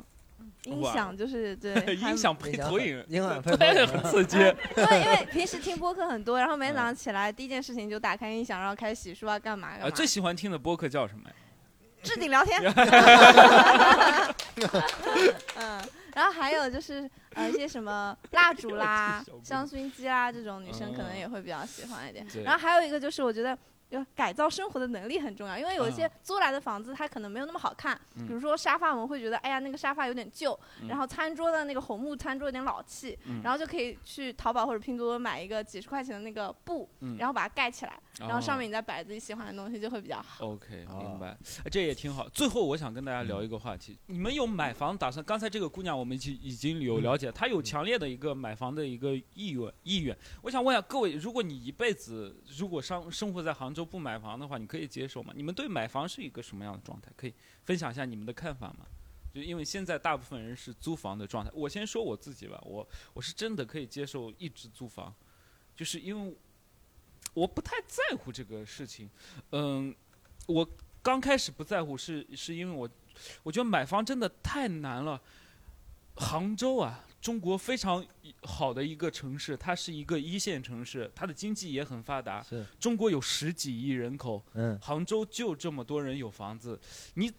[0.64, 4.36] 音响就是对 音响配投影，音响配 投对，影很刺激。
[4.76, 9.90] 对，因为平时听播客很多，然后每天早上起来第一件事情就打开音响，然后开始洗漱啊，干嘛干呃，嘛。
[9.90, 11.34] 最喜欢听的播客叫什么呀？
[12.04, 12.62] 置顶聊天。
[15.56, 15.82] 嗯，
[16.14, 22.44] 然后还有就是呃一些什么蜡烛啦、香薰机啦这种，女生可能嗯也会比较喜欢一点对。
[22.44, 23.58] 然后还有一个就是我觉得。
[23.90, 27.98] 就改造生活的能力很重要，因为有一些啊租来的房子，它可能没有那么好看。
[28.16, 28.26] 嗯。
[28.26, 30.88] 比如说沙发，我们会觉得，哎呀，那个沙发有点旧，嗯。
[30.88, 33.40] 然后餐桌的那个红木餐桌有点老气，嗯。
[33.42, 37.16] 然后就可以去淘宝或者拼多多买一个几十块钱的那个布，嗯。
[37.18, 40.46] 然后把它盖起来，然后上哦面你再摆自己喜欢的东西，就会比较好。
[40.46, 41.28] OK，哦明白，
[41.64, 42.28] 哎这也挺好。
[42.28, 45.24] 最后，我想跟大家聊一个话题：你们有买房打算？
[45.24, 50.16] 刚才这个姑娘我们已经已经有了解，她有强烈的一个买房的一个意愿意愿。
[50.42, 55.32] 我想问一下各位，如果你一辈子如果生生活在杭州不买房的话，你可以接受吗？
[55.36, 57.10] 你们对买房是一个什么样的状态？
[57.16, 58.86] 可以分享一下你们的看法吗？
[59.32, 65.14] 就因为现在大部分人是租房的状态，我先说我自己吧，我我是真的可以接受一直租房，
[65.76, 66.36] 就是因为
[67.34, 69.08] 我不太在乎这个事情，
[69.52, 69.94] 嗯，
[70.46, 70.68] 我
[71.02, 72.88] 刚开始不在乎是是因为我
[73.42, 75.20] 我觉得买房真的太难了。
[76.16, 78.04] 杭州啊，中国非常
[78.42, 82.42] 好的一个城市，它是一个一线城市，它的经济也很发达。
[82.42, 86.80] 是中国有十几亿人口，嗯杭州就这么多人有房子，
[87.14, 87.32] 你。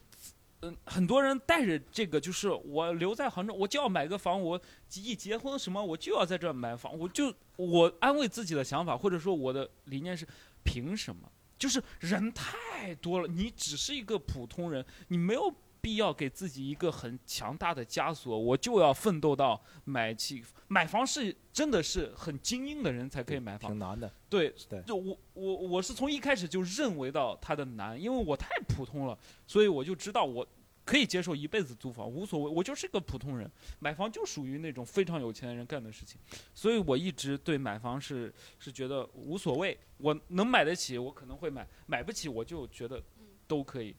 [0.61, 4.61] 嗯，很多人带着这个，就是我留在杭州，我就要买个房，我
[4.95, 10.27] 一结婚什么，我就要在这买房，我就我安慰自己的想法，或者说我的理念是，
[10.63, 11.31] 凭什么？
[11.57, 24.11] 就是人太多了，你只是一个普通人，你没有必要给自己一个很强大的枷锁，我就要奋斗到买起买房是真的是很精英的人才可以买房，挺难的。
[24.29, 24.81] 对对。
[24.83, 29.17] 就我我我是从一开始就认为到它的难，因为我太普通了，
[29.47, 30.45] 所以我就知道我
[30.85, 33.49] 可以接受一辈子租房，无所谓，我就是个普通人，
[33.79, 36.19] 买房就属于那种非常有钱的人干的事情，
[36.53, 43.01] 所以我一直对买房是是觉得无所谓，我能买得起，我可能会买，买不起我就觉得
[43.47, 43.95] 都可以。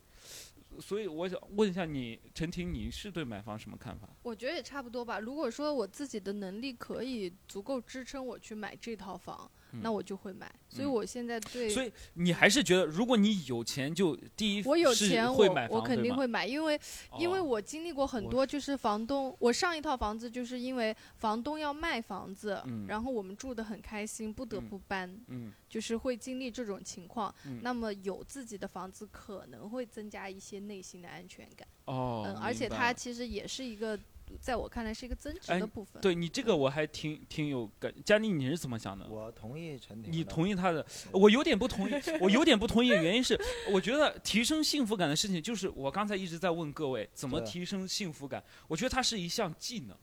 [0.79, 4.09] 所以我想问一下你，陈婷，你是对买房什么看法？
[4.23, 5.19] 我觉得也差不多吧。
[5.19, 9.51] 如果说我自己的能力可以足够支撑我去买这套房，
[9.83, 10.51] 那我就会买。
[10.69, 10.93] 所以嗯。
[10.93, 16.81] 我现在对，所以你还是觉得，如果你有钱，就第一我有是钱我会买房，我肯定会买，因为
[17.19, 22.87] 因为哦我经历过很多，就是房东，我上一套房子就是因为房东要卖房子，嗯。
[22.87, 24.69] 然后我们住的很开心，不得嗯。
[24.69, 25.53] 不搬，嗯。
[25.69, 27.35] 就是会经历这种情况。
[27.47, 27.61] 嗯。
[27.63, 33.99] 那么有自己的房子可能会增加一些内心的安全感，哦，嗯，而且它其实也是一个，
[34.39, 36.01] 在我看来是一个增值哎的部分。
[36.03, 37.93] 对你这个我还挺挺有感。
[38.05, 39.07] 佳妮，你是怎么想的？
[39.09, 40.13] 我同意陈婷。
[40.13, 41.93] 你同意他的，我有点不同意。
[42.21, 43.41] 我有点不同意的原因是，
[43.73, 48.43] 我觉得提升幸福感的事情，就是我刚才一直在问各位怎么提升幸福感。
[48.69, 49.97] 我觉得它是一项技能，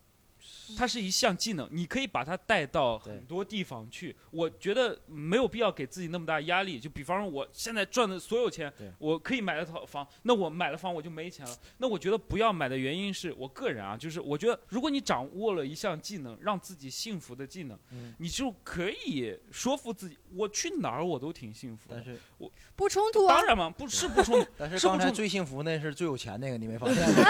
[0.75, 4.15] 它是一项技能，你可以把它带到很多地方去。
[4.31, 6.79] 我觉得没有必要给自己那么大压力。
[6.79, 11.55] 就比方说，我现在赚的所有钱，我可以买了套房，那我买了房我就没钱了。
[11.77, 21.95] 那我觉得不要买的原因是我个人啊，就是我觉得如果你掌握了一项技能，让自己幸福的技能，嗯你就可以说服自己，我去哪儿我都挺幸福的。
[21.95, 27.23] 但是我不冲突啊当，然嘛，不是不冲突， 但是刚才最幸福那是最有钱那个，你没发现 吗？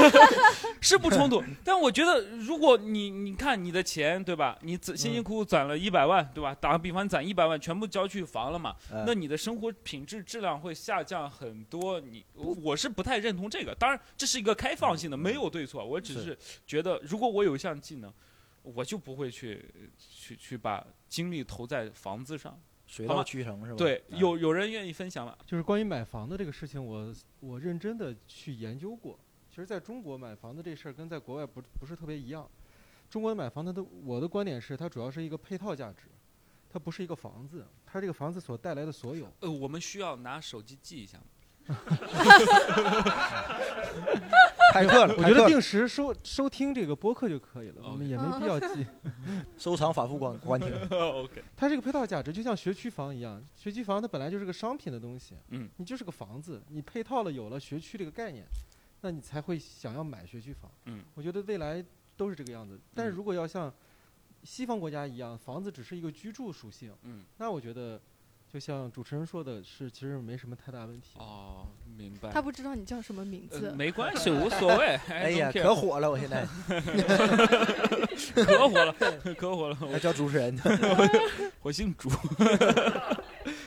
[0.81, 1.43] 是不冲突。
[1.63, 6.55] 但我觉得，如果你你看你的钱对吧，你辛辛苦苦攒了一百万对吧？
[6.55, 11.99] 打个比方，攒一百万全部交去房了嘛，嗯那你的生活品质质量会下降很多。
[11.99, 18.11] 你我是不太认同这个，当然这是一个开放性的，没有对错，我只是是觉得，如果我有一项技能，
[18.63, 19.65] 我就不会去
[19.97, 22.57] 去去把精力投在房子上。
[22.85, 23.77] 水到渠成是吧？
[23.77, 25.37] 对，嗯有有人愿意分享吗？
[25.45, 29.19] 就是关于买房的这个事情，我我认真的去研究过。
[29.49, 32.49] 其实在中国买房的这事儿跟在国外不不是特别一样。
[33.09, 36.07] 中国的买房，它的我的观点是，它主要是一个配套价值，
[36.69, 39.27] 它不是一个房子，它这个房子所带来的所有。
[39.39, 41.23] 呃，我们需要拿手机记一下吗。
[44.73, 48.85] 开课了，我觉得定时收收听这个播客就可以了，我们也没必要记。
[49.57, 50.71] 收藏反复观观听。
[50.91, 58.45] OK，它这个配套价值就像学区房一样，学区房它本来就是个商品的东西，嗯，你就是个房子，你配套了有了学区这个概念，
[59.01, 60.71] 那你才会想要买学区房。
[60.85, 61.83] 嗯，我觉得未来
[62.17, 62.77] 都是这个样子。
[62.93, 63.71] 但是嗯如果要像
[64.43, 67.99] 西方国家一样，房子只是一个居住属性，嗯，那我觉得
[68.51, 71.19] 就像主持人说的是，其实没什么太大问题。
[71.19, 71.67] 哦，
[71.97, 72.31] 明白。
[72.31, 73.75] 他不知道你叫什么名字呃，。
[73.75, 74.99] 没关系， 无所谓。
[75.09, 76.09] 哎呀可火了！
[76.09, 76.45] 我现在
[78.33, 78.93] 可火了，
[79.37, 79.77] 可火了。
[79.81, 80.57] 我叫主持人。
[81.61, 82.09] 我姓朱。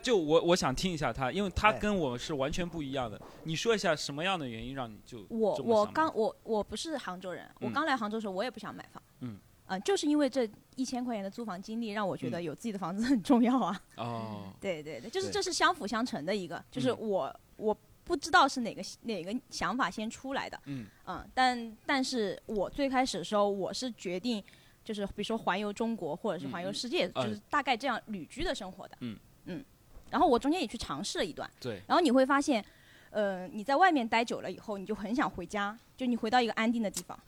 [0.03, 3.21] 就我我想听一下他，因为他哎跟我是完全不一样的。
[3.45, 7.73] 你说一下什么样的原因让你就我我刚我我不是杭州人，我嗯。
[7.73, 9.39] 刚来杭州的时候我也不想买房，嗯。
[9.67, 13.81] 呃，就是因为这一千块钱的租房经历，让我觉得嗯有自己的房子很重要啊。
[13.97, 16.99] 哦，对对对，就是这是相辅相成的一个，就是嗯。
[16.99, 20.87] 我我不知道是哪个哪个想法先出来的，嗯。
[21.07, 24.43] 嗯，但但是我最开始的时候，我是决定
[24.83, 29.17] 就是比如说环游中国或者是环游嗯世界，哎就是大概这样旅居的生活的，嗯。
[29.47, 29.65] 嗯，
[30.11, 32.65] 然后我中间也去尝试了一段，对，然后你会发现，
[33.11, 37.19] 呃，你在外面待久了以后，你就很想回家，就你回到一个安定的地方。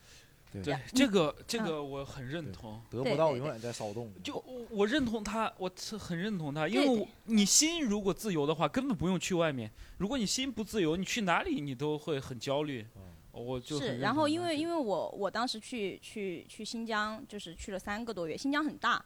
[0.52, 2.78] 对嗯这个这个我很认同。
[2.90, 4.12] 得不到永远在骚动。
[4.22, 9.70] 就我我认同他，我是很认同他，因为你心如果自由的话，根本不用去外面。
[9.96, 12.86] 如果你心不自由，你去哪里你都会很焦虑。
[13.32, 19.02] 我就是，然后因为因为我我当时去去去新疆，就是去了三个多月，新疆很大，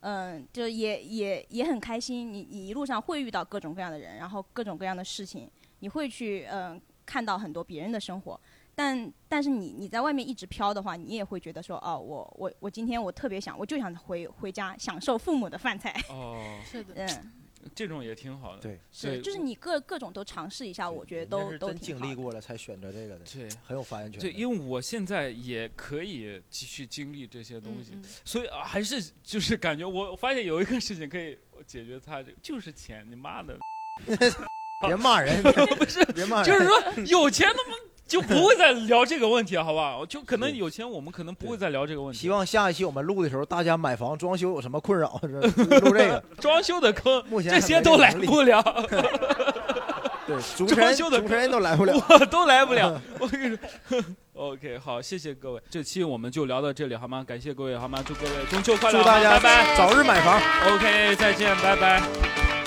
[0.00, 2.32] 嗯，就也也也很开心。
[2.32, 5.50] 你你一路上会遇到各种各样的人，然后各种各样的事情，
[5.80, 8.40] 你会去嗯看到很多别人的生活。
[8.74, 15.92] 但但是你你在外面一直飘的话，你也会觉得说，哦，我我我今天我特别想，我就想回回家享受父母的饭菜。
[16.08, 17.32] 哦，是的，嗯，
[17.74, 18.62] 这种也挺好的。
[18.62, 21.98] 对，是，就是你各各种都尝试一下，我觉得都都挺。
[21.98, 33.58] 经历过了才选择这个的，对很有发言权对，因为我现在也可以继续经历这些东西，嗯所以啊还是就是感觉我发现有一个事情可以解决它，这个就是钱，你妈的，
[34.86, 35.42] 别骂人，
[35.76, 36.46] 不是，别骂人。
[36.46, 37.76] 就是说有钱他妈
[38.10, 40.04] 就不会再聊这个问题，好不好？
[40.06, 42.18] 就可能有钱，我们可能不会再聊这个问题。
[42.18, 46.24] 希望下一期我们录的时候，大家买房装修有什么困扰， 是录这个。
[46.40, 48.62] 装修的坑，目前这些都来不了，
[50.26, 53.00] 对，主持人装修的主持人都来不了，我都来不了。
[53.20, 53.56] 我跟你
[53.88, 54.02] 说
[54.34, 57.22] ，OK，好，谢谢各位，这期我们就聊到这里，好吗？
[57.22, 58.02] 感谢各位，好吗？
[58.06, 60.40] 祝各位中秋快乐，祝大家拜拜，早日买房。
[60.74, 62.57] OK，再见，拜拜。